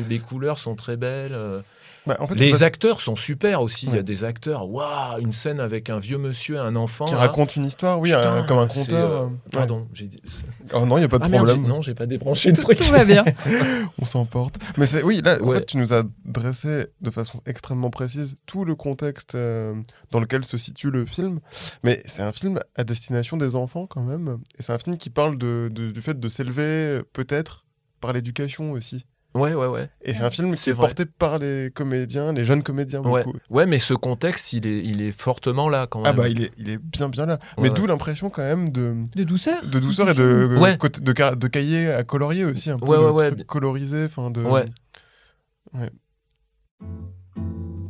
[0.09, 1.37] les couleurs sont très belles.
[2.07, 3.87] Euh, Bah, en fait, les acteurs sont super aussi.
[3.87, 7.05] Il y a des acteurs, waouh, une scène avec un vieux monsieur et un enfant.
[7.05, 7.19] qui là.
[7.19, 9.11] raconte une histoire, oui, Putain, un- comme un conteur.
[9.11, 9.31] euh, euh, ouais.
[9.51, 10.21] Pardon, j'ai dit.
[10.73, 11.67] Oh non, il n'y a pas de Ah merde, problème.
[11.67, 12.77] non, j'ai pas débranché le truc.
[12.77, 13.23] Tout va bien.
[14.01, 14.57] On s'emporte.
[14.77, 15.57] Mais c'est oui, là, en Ouais.
[15.59, 19.73] fait, tu nous as dressé de façon extrêmement précise tout le contexte euh,
[20.11, 21.39] dans lequel se situe le film.
[21.83, 24.37] Mais c'est un film à destination des enfants quand même.
[24.59, 27.65] Et c'est un film qui parle de, de- du fait de s'élever euh, peut-être
[28.01, 29.05] par l'éducation aussi.
[29.35, 29.89] Ouais, ouais, ouais.
[30.01, 30.87] Et c'est un film qui est vrai.
[30.87, 33.23] porté par les comédiens, les jeunes comédiens Ouais.
[33.25, 33.37] beaucoup.
[33.49, 36.07] ouais, mais ce contexte, il est, il est fortement là quand même.
[36.09, 37.33] Ah bah il est, il est bien bien là.
[37.57, 37.75] Ouais, Mais ouais.
[37.75, 39.65] d'où l'impression quand même de, De douceur.
[39.65, 40.77] de douceur et de, Ouais.
[40.77, 42.69] côté- de, de cahiers à colorier aussi.
[42.69, 43.43] Un peu Ouais, de ouais, ouais.
[43.45, 44.05] colorisés.
[44.05, 44.41] enfin De...
[44.41, 44.65] Ouais.
[46.81, 47.84] Nothing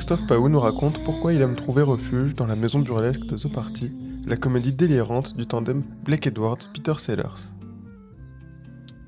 [0.00, 3.52] Christophe Paou nous raconte pourquoi il aime trouver refuge dans la maison burlesque de The
[3.52, 3.92] Party,
[4.26, 7.52] la comédie délirante du tandem Blake Edwards-Peter Sellers.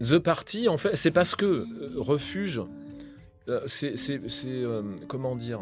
[0.06, 1.66] The Party, en fait, c'est parce que euh,
[1.96, 2.60] refuge,
[3.48, 3.94] euh, c'est,
[4.46, 5.60] euh, comment dire,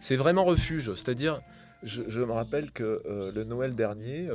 [0.00, 0.94] c'est vraiment refuge.
[0.94, 1.42] C'est-à-dire,
[1.82, 3.02] je, me rappelle que
[3.34, 4.28] le Noël dernier,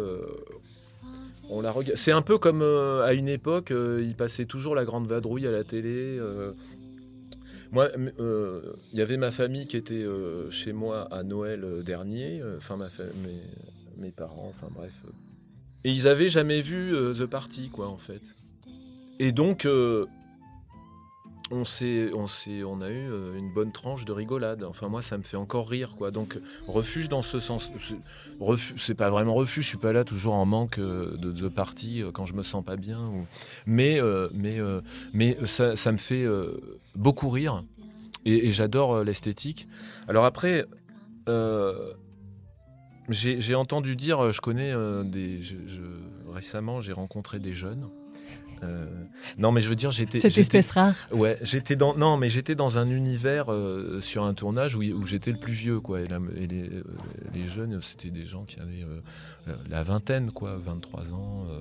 [1.96, 5.64] C'est un peu comme à une époque, il passait toujours la Grande Vadrouille à la
[5.64, 6.20] télé.
[7.72, 11.63] Moi, m- euh, il y avait ma famille qui était euh, chez moi à Noël
[11.63, 12.78] euh, dernier, enfin
[13.24, 13.41] mes,
[13.97, 14.93] mes parents, enfin bref.
[15.84, 18.22] Et ils avaient jamais vu The Party, quoi, en fait.
[19.20, 19.68] Et donc,
[21.52, 24.64] on, s'est, on, s'est, on a eu euh, une bonne tranche de rigolade.
[24.64, 26.12] Enfin, moi, ça me fait encore rire, quoi.
[26.12, 27.72] Donc, refuge dans ce sens.
[28.78, 32.02] c'est- pas vraiment refuge, je suis pas là toujours en manque euh, de The Party
[32.02, 33.12] euh, quand je me sens pas bien.
[33.66, 34.00] Mais,
[34.34, 34.60] mais,
[35.14, 36.26] mais ça, me fait
[36.96, 37.64] beaucoup rire.
[38.26, 39.68] Et, j'adore l'esthétique.
[40.08, 40.66] Alors après,
[43.10, 44.74] j'ai, entendu dire, je connais
[45.04, 45.41] des.
[46.32, 47.89] récemment, j'ai rencontré des jeunes.
[48.64, 48.86] Euh,
[49.38, 50.20] non, mais je veux dire, j'étais.
[50.20, 50.95] Cette espèce rare.
[51.12, 55.03] Ouais, j'étais dans non, mais j'étais dans un univers euh, sur un tournage où, où
[55.06, 56.84] j'étais le plus vieux quoi et, la- et les, euh,
[57.34, 59.01] les jeunes c'était des gens qui avaient euh,
[59.45, 61.60] la, la vingtaine quoi, 23 ans euh,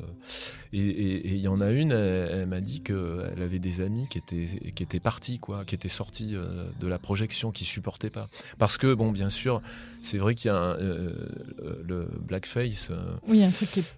[0.72, 4.06] et il y en a une elle, elle m'a dit que elle avait des amis
[4.08, 8.10] qui étaient qui étaient partis quoi, qui étaient sortis euh, de la projection qui supportaient
[8.10, 8.28] pas
[8.58, 9.60] parce que bon bien sûr,
[10.02, 11.14] c'est vrai qu'il y a un, euh,
[11.62, 13.92] euh, le blackface euh, Oui, un truc qui est.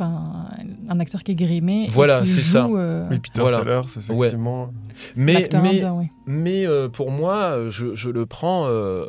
[0.00, 0.48] Enfin,
[0.88, 1.86] un acteur qui est grimé.
[1.86, 2.66] et Voilà, qui c'est joue, ça.
[2.66, 3.58] euh, Oui, Peter Voilà.
[3.58, 4.70] Sellers, effectivement.
[5.16, 6.06] mais l'acteur mais indien, oui.
[6.26, 8.66] Mais euh, pour moi, je, je le prends.
[8.68, 9.06] euh,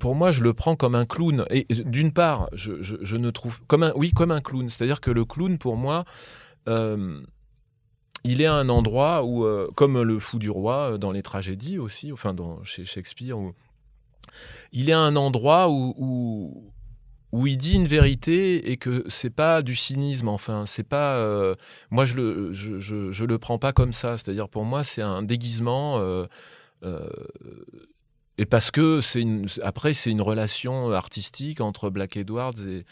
[0.00, 1.44] pour moi, je le prends comme un clown.
[1.50, 4.68] Et d'une part, je, je- je ne trouve comme un, oui, comme un clown.
[4.68, 6.04] C'est-à-dire que le clown, pour moi,
[6.68, 7.20] euh,
[8.24, 11.78] il est à un endroit où, euh, comme le fou du roi dans les tragédies
[11.78, 13.52] aussi, enfin dans, chez Shakespeare, où,
[14.72, 16.71] il est à un endroit où, où
[17.32, 20.28] où il dit une vérité et que c'est pas du cynisme.
[20.28, 21.16] Enfin, c'est pas.
[21.16, 21.54] euh,
[21.90, 24.18] moi, je le le prends pas comme ça.
[24.18, 25.98] C'est-à-dire pour moi, c'est un déguisement.
[25.98, 26.26] euh,
[26.84, 27.08] euh,
[28.38, 29.24] et parce que c'est
[29.62, 32.84] après c'est une relation artistique entre Black Edwards et,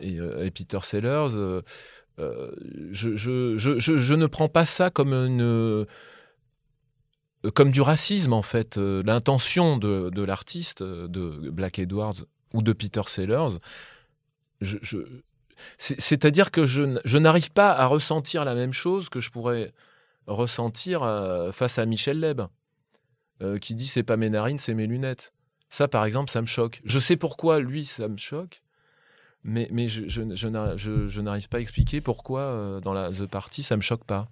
[0.00, 1.28] et, et Peter Sellers.
[2.18, 5.12] je, ne prends pas ça comme
[7.70, 8.78] du racisme en fait.
[8.78, 12.24] L'intention de, de l'artiste de Black Edwards
[12.56, 13.58] ou de Peter Sellers,
[14.60, 14.98] je, je-
[15.78, 19.72] c'est- c'est-à-dire que je, n'arrive pas à ressentir la même chose que je pourrais
[20.26, 22.42] ressentir euh, face à Michel Leb,
[23.42, 25.32] euh, qui dit c'est pas mes narines, c'est mes lunettes.
[25.68, 26.80] Ça, par exemple, ça me choque.
[26.84, 28.62] Je sais pourquoi lui, ça me choque,
[29.44, 33.10] mais, je, je, je n'a- je- je n'arrive pas à expliquer pourquoi euh, dans la
[33.10, 34.28] The Party, ça me choque pas.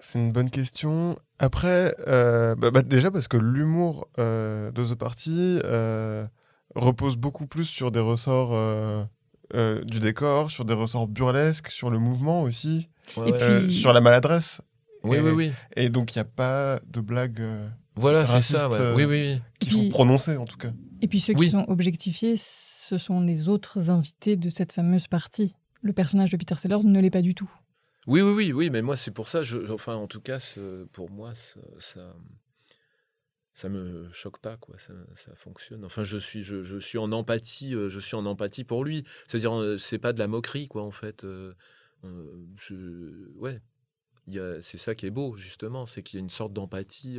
[0.00, 1.16] C'est une bonne question.
[1.38, 5.60] Après, bah, bah, déjà parce que l'humour de The Party
[6.74, 9.04] repose beaucoup plus sur des ressorts euh,
[9.54, 13.92] euh, du décor, sur des ressorts burlesques, sur le mouvement aussi, Ouais, puis- euh, sur
[13.92, 14.60] la maladresse.
[15.02, 15.52] oui, et- oui, oui.
[15.76, 18.68] Et donc, il n'y a pas de blagues euh, Voilà, c'est Raciste, ça.
[18.70, 18.78] ouais.
[18.80, 19.40] euh, Oui, oui, oui.
[19.60, 20.72] qui puis- sont prononcées, en tout cas.
[21.02, 21.46] Et puis ceux Oui.
[21.46, 25.54] qui sont objectifiés, ce sont les autres invités de cette fameuse partie.
[25.82, 27.50] Le personnage de Peter Sellers ne l'est pas du tout.
[28.06, 30.38] Oui, oui, oui, oui, mais moi, c'est pour ça, je, enfin, en tout cas,
[30.92, 32.00] pour moi, ça, ça,
[33.54, 35.84] ça me choque pas, quoi, ça, ça fonctionne.
[35.84, 39.04] Enfin, je suis, je, je suis en empathie, euh, je suis en empathie pour lui.
[39.26, 41.24] C'est-à-dire, euh, c'est pas de la moquerie, quoi, en fait.
[41.24, 41.52] euh,
[42.56, 43.60] je, ouais,
[44.60, 47.18] c'est ça qui est beau, justement, c'est qu'il y a une sorte d'empathie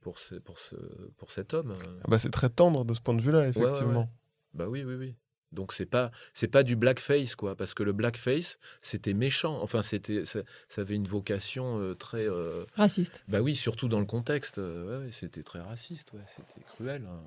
[0.00, 0.76] pour, ce, pour, ce,
[1.16, 1.74] pour cet homme.
[2.02, 4.00] Ah bah, c'est très tendre de ce point de vue-là, ouais, effectivement.
[4.02, 4.08] ouais.
[4.54, 5.16] Bah oui, oui, oui.
[5.52, 9.60] Donc c'est pas c'est pas du blackface quoi, parce que le blackface c'était méchant.
[9.62, 13.24] Enfin c'était ça, ça avait une vocation euh, très euh, Raciste.
[13.26, 14.58] bah oui surtout dans le contexte.
[14.58, 17.04] euh, ouais, c'était très raciste, ouais, c'était cruel.
[17.10, 17.20] hein.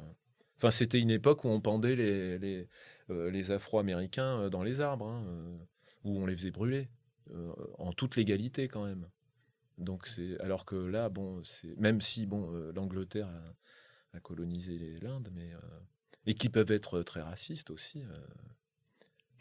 [0.57, 2.67] Enfin c'était une époque où on pendait les les,
[3.09, 5.25] euh, les Afro-Américains dans les arbres, hein,
[6.05, 6.87] où on les faisait brûler
[7.77, 9.07] en toute légalité quand même.
[9.77, 13.27] Donc c'est alors que là bon c'est même si bon l'Angleterre
[14.13, 15.49] a, a colonisé l'Inde, mais
[16.25, 18.01] et qui peuvent être très racistes aussi.
[18.03, 18.17] euh.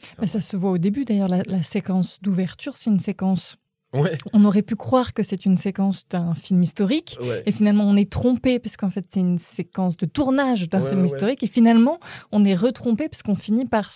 [0.05, 3.57] Enfin, Bah, ça se voit au début d'ailleurs, la, la séquence d'ouverture, c'est une séquence
[3.95, 7.19] Ouais, On aurait pu croire que c'est une séquence d'un film historique.
[7.21, 7.43] ouais.
[7.45, 10.89] Et finalement, on est trompé parce qu'en fait, c'est une séquence de tournage d'un Ouais,
[10.91, 11.43] film historique.
[11.43, 12.01] Et finalement,
[12.33, 13.91] on est retrompé parce qu'on finit par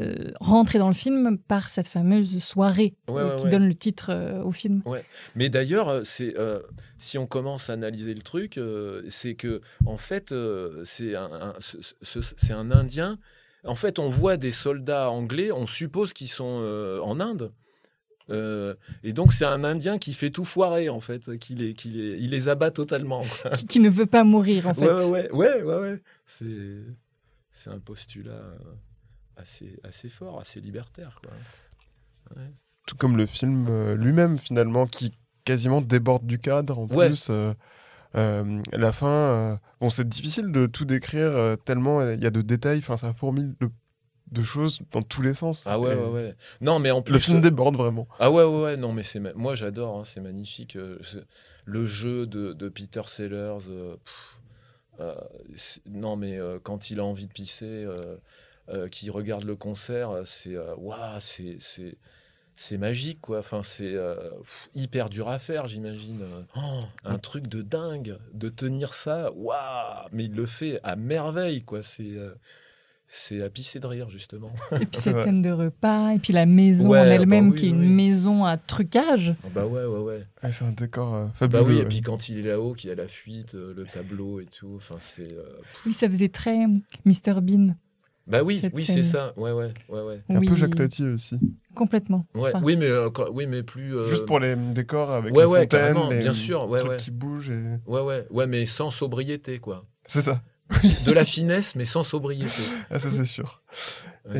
[0.00, 4.42] euh, rentrer dans le film par cette fameuse soirée euh, qui donne le titre euh,
[4.42, 4.82] au film.
[5.34, 6.34] Mais d'ailleurs, c'est
[6.98, 8.60] si on commence à analyser le truc,
[9.08, 10.34] c'est que en fait,
[10.84, 13.18] c'est un, un- ce- ce- c'est un Indien.
[13.64, 17.50] En fait, on voit des soldats anglais, on suppose qu'ils sont en Inde.
[18.30, 21.88] Euh, et donc, c'est un Indien qui fait tout foirer, en fait, qui les, qui
[21.90, 23.24] les, il les abat totalement.
[23.56, 24.84] Qui, qui ne veut pas mourir, en fait.
[24.86, 26.02] Ouais, ouais, ouais, ouais, ouais.
[26.26, 26.84] C'est,
[27.50, 28.58] c'est un postulat euh,
[29.36, 31.32] assez, assez fort, assez libertaire, quoi.
[32.86, 35.12] Tout comme le film euh, lui-même, finalement, qui
[35.44, 36.78] quasiment déborde du cadre.
[36.78, 37.08] En Ouais.
[37.08, 37.54] plus, euh,
[38.14, 42.30] euh, la fin, euh, bon, c'est difficile de tout décrire euh, tellement il y a
[42.30, 42.78] de détails.
[42.78, 43.70] Enfin, ça fourmille de,
[44.32, 45.64] de choses dans tous les sens.
[45.66, 46.34] Ah ouais, ouais, ouais.
[46.60, 48.06] Non, mais en plus, Le film déborde vraiment.
[48.18, 50.76] Ah ouais, ouais, ouais, non, mais c'est moi j'adore, hein, c'est magnifique.
[50.76, 50.98] euh,
[51.64, 54.40] le jeu de, de Peter Sellers, euh, pff,
[55.00, 55.14] euh,
[55.86, 57.86] non, mais euh, quand il a envie de pisser,
[58.90, 61.96] qu'il regarde le concert, c'est waouh, c'est c'est
[62.56, 63.38] c'est magique quoi.
[63.38, 63.94] Enfin, c'est
[64.74, 66.24] hyper dur à faire, j'imagine.
[66.56, 71.62] Oh, un truc de dingue, de tenir ça, waouh, mais il le fait à merveille
[71.62, 71.82] quoi.
[71.82, 72.16] C'est
[73.10, 74.50] c'est à pisser de rire justement.
[74.80, 77.58] Et puis cette scène de repas, et puis la maison Ouais, en bah elle-même, oui,
[77.58, 77.76] qui est oui.
[77.84, 79.34] une maison à trucage.
[79.44, 80.26] Ah bah ouais, ouais, ouais.
[80.42, 81.62] Ouais, c'est un décor euh, Bah fabuleux.
[81.64, 84.40] oui, et puis quand il est là-haut, qu'il y a la fuite, euh, le tableau
[84.40, 85.32] et tout, enfin c'est...
[85.32, 85.42] euh,
[85.86, 86.66] Oui, ça faisait très
[87.06, 87.74] Mr Bean.
[88.26, 90.20] Bah oui, oui c'est ça, ouais, ouais, ouais, ouais.
[90.28, 91.38] Un oui, peu Jacques Tati aussi.
[91.74, 92.26] Complètement.
[92.34, 93.96] Ouais, Enfin, oui, mais, euh, quand- oui, mais plus...
[93.96, 96.90] euh, Juste pour les décors avec ouais, les ouais, fontaines, les bien sûr, ouais, trucs
[96.90, 96.96] ouais.
[96.98, 97.48] qui bougent.
[97.48, 97.62] Et...
[97.86, 99.86] Ouais, ouais, ouais, mais sans sobriété, quoi.
[100.04, 100.42] C'est ça.
[101.06, 102.62] De la finesse, mais sans sobriété.
[102.90, 103.62] Ah, ça, c'est sûr.
[104.28, 104.38] Ouais.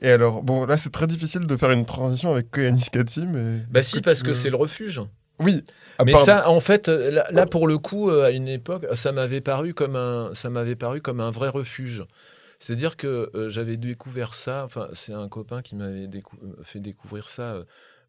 [0.00, 3.26] Et, et alors, bon, là, c'est très difficile de faire une transition avec Koyanis Kati,
[3.26, 3.60] mais.
[3.70, 5.00] Bah si, parce que c'est le refuge.
[5.38, 5.64] Oui.
[5.98, 8.86] à Mais ça, en fait, euh, là, là, pour le coup, euh, à une époque,
[8.94, 12.04] ça m'avait paru comme un, ça m'avait paru comme un vrai refuge.
[12.58, 14.64] C'est-à-dire que euh, j'avais découvert ça.
[14.64, 17.42] Enfin, c'est un copain qui m'avait décou- fait découvrir ça.
[17.42, 17.64] euh,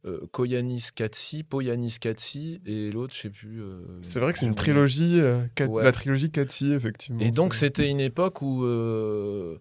[0.05, 3.61] euh, Koyanis Katsi, Poyanis Katsi, et l'autre, je sais plus.
[3.61, 5.83] euh, C'est vrai que c'est une trilogie, euh, Kat- Ouais.
[5.83, 7.19] la trilogie Kati, effectivement.
[7.21, 9.57] Et donc, c'était une époque où, euh,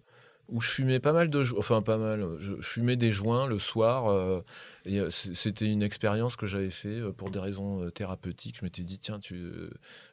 [0.47, 1.59] où je fumais pas mal de joints.
[1.59, 2.25] Enfin, pas mal.
[2.39, 4.43] Je, je fumais des joints le soir.
[5.09, 8.57] c'était une expérience que j'avais fait pour des raisons thérapeutiques.
[8.59, 9.35] Je m'étais dit, tiens, tu,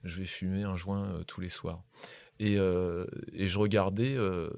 [0.03, 1.83] je vais fumer un joint tous les soirs.
[2.41, 4.51] Et, euh, et je regardais euh,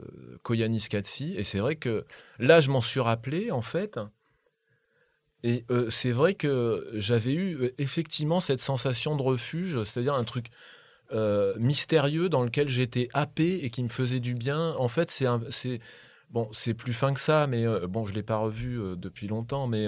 [0.43, 1.35] Koyanis Katsi.
[1.37, 2.05] Et c'est vrai que
[2.39, 3.99] là, je m'en suis rappelé, en fait.
[5.43, 10.25] Et euh, c'est vrai que j'avais eu euh, effectivement cette sensation de refuge, c'est-à-dire un
[10.25, 10.47] truc
[11.13, 14.75] euh, mystérieux dans lequel j'étais happé et qui me faisait du bien.
[14.79, 15.27] En fait, c'est
[16.31, 19.67] bon, c'est plus fin que ça, mais euh, bon, je l'ai pas revu depuis longtemps,
[19.67, 19.87] mais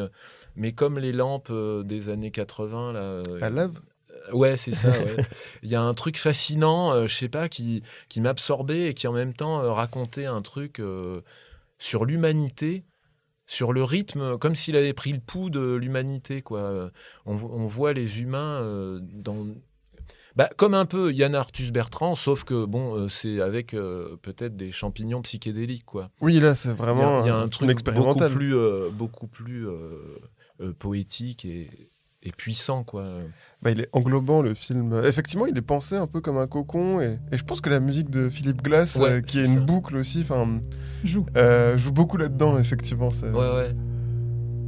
[0.54, 1.52] mais comme les lampes
[1.84, 3.50] des années 80 là.
[3.50, 3.80] lave?
[4.28, 4.90] euh, Ouais, c'est ça.
[4.90, 5.16] ouais.
[5.62, 9.06] Il y a un truc fascinant, euh, je sais pas, qui qui m'absorbait et qui
[9.06, 11.20] en même temps euh, racontait un truc euh,
[11.78, 12.84] sur l'humanité.
[13.50, 16.90] Sur le rythme, comme s'il avait pris le pouls de l'humanité, quoi.
[17.24, 19.46] On, on voit les humains euh, dans,
[20.36, 24.54] bah, comme un peu Yann Arthus Bertrand, sauf que bon, euh, c'est avec euh, peut-être
[24.54, 26.10] des champignons psychédéliques, quoi.
[26.20, 28.54] Oui, là, c'est Il y a- vraiment il y a, un truc beaucoup plus,
[28.92, 29.66] beaucoup plus
[30.78, 31.70] poétique et,
[32.22, 33.06] et puissant, quoi.
[33.62, 35.00] Bah, il est englobant, le film.
[35.04, 37.00] Effectivement, il est pensé un peu comme un cocon.
[37.00, 39.54] Et, et je pense que la musique de Philippe Glass, Ouais, euh, qui est une
[39.54, 39.60] ça.
[39.60, 40.60] boucle aussi, enfin,
[41.02, 41.26] Joue.
[41.36, 43.10] euh, joue beaucoup là-dedans, effectivement.
[43.10, 43.74] c'est- Ouais, ouais.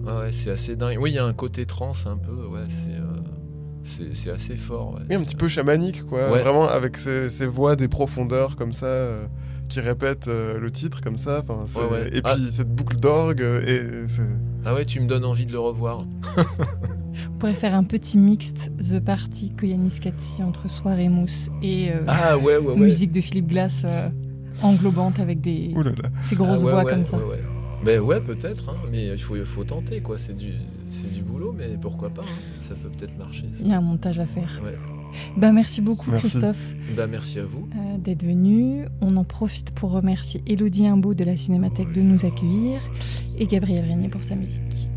[0.04, 0.96] Ouais, ouais, c'est assez dingue.
[1.00, 4.94] Oui, il y a un côté trans un peu, ouais, c'est euh, c'est- assez fort.
[4.94, 5.00] ouais.
[5.08, 6.30] Oui, un petit peu chamanique, quoi.
[6.32, 6.40] Ouais.
[6.42, 9.26] Vraiment, avec ces, ces voix des profondeurs comme ça, euh,
[9.68, 11.44] qui répètent euh, le titre comme ça.
[11.48, 12.10] Ouais.
[12.12, 12.34] Et Ah.
[12.34, 13.42] puis cette boucle d'orgue.
[13.42, 14.06] euh, Et
[14.64, 16.04] Ah ouais, tu me donnes envie de le revoir.
[17.40, 22.04] On pourrait faire un petit mixte The Party Koyanis Kati entre Soirée Mousse et euh,
[22.06, 22.76] Ah ouais, ouais, ouais.
[22.76, 24.10] musique de Philippe Glass euh,
[24.62, 26.10] englobante avec des, Ouh là là.
[26.20, 27.16] ces Ah grosses ouais, voix ouais, comme ça.
[27.16, 27.42] ouais, ouais.
[27.82, 30.18] Ben ouais, peut-être, hein, mais il faut, il faut tenter, quoi.
[30.18, 30.52] C'est du,
[30.90, 32.58] c'est du boulot, mais pourquoi pas hein.
[32.58, 33.46] Ça peut peut-être marcher.
[33.58, 34.60] Il y a un montage à faire.
[34.62, 34.74] Ouais.
[35.38, 36.28] Bah, merci beaucoup Merci.
[36.32, 37.66] Christophe Bah, merci à vous.
[37.74, 38.84] euh, d'être venu.
[39.00, 42.82] On en profite pour remercier Elodie Imbeau de la Cinémathèque de nous accueillir
[43.38, 44.89] et Gabriel Régnier pour sa musique.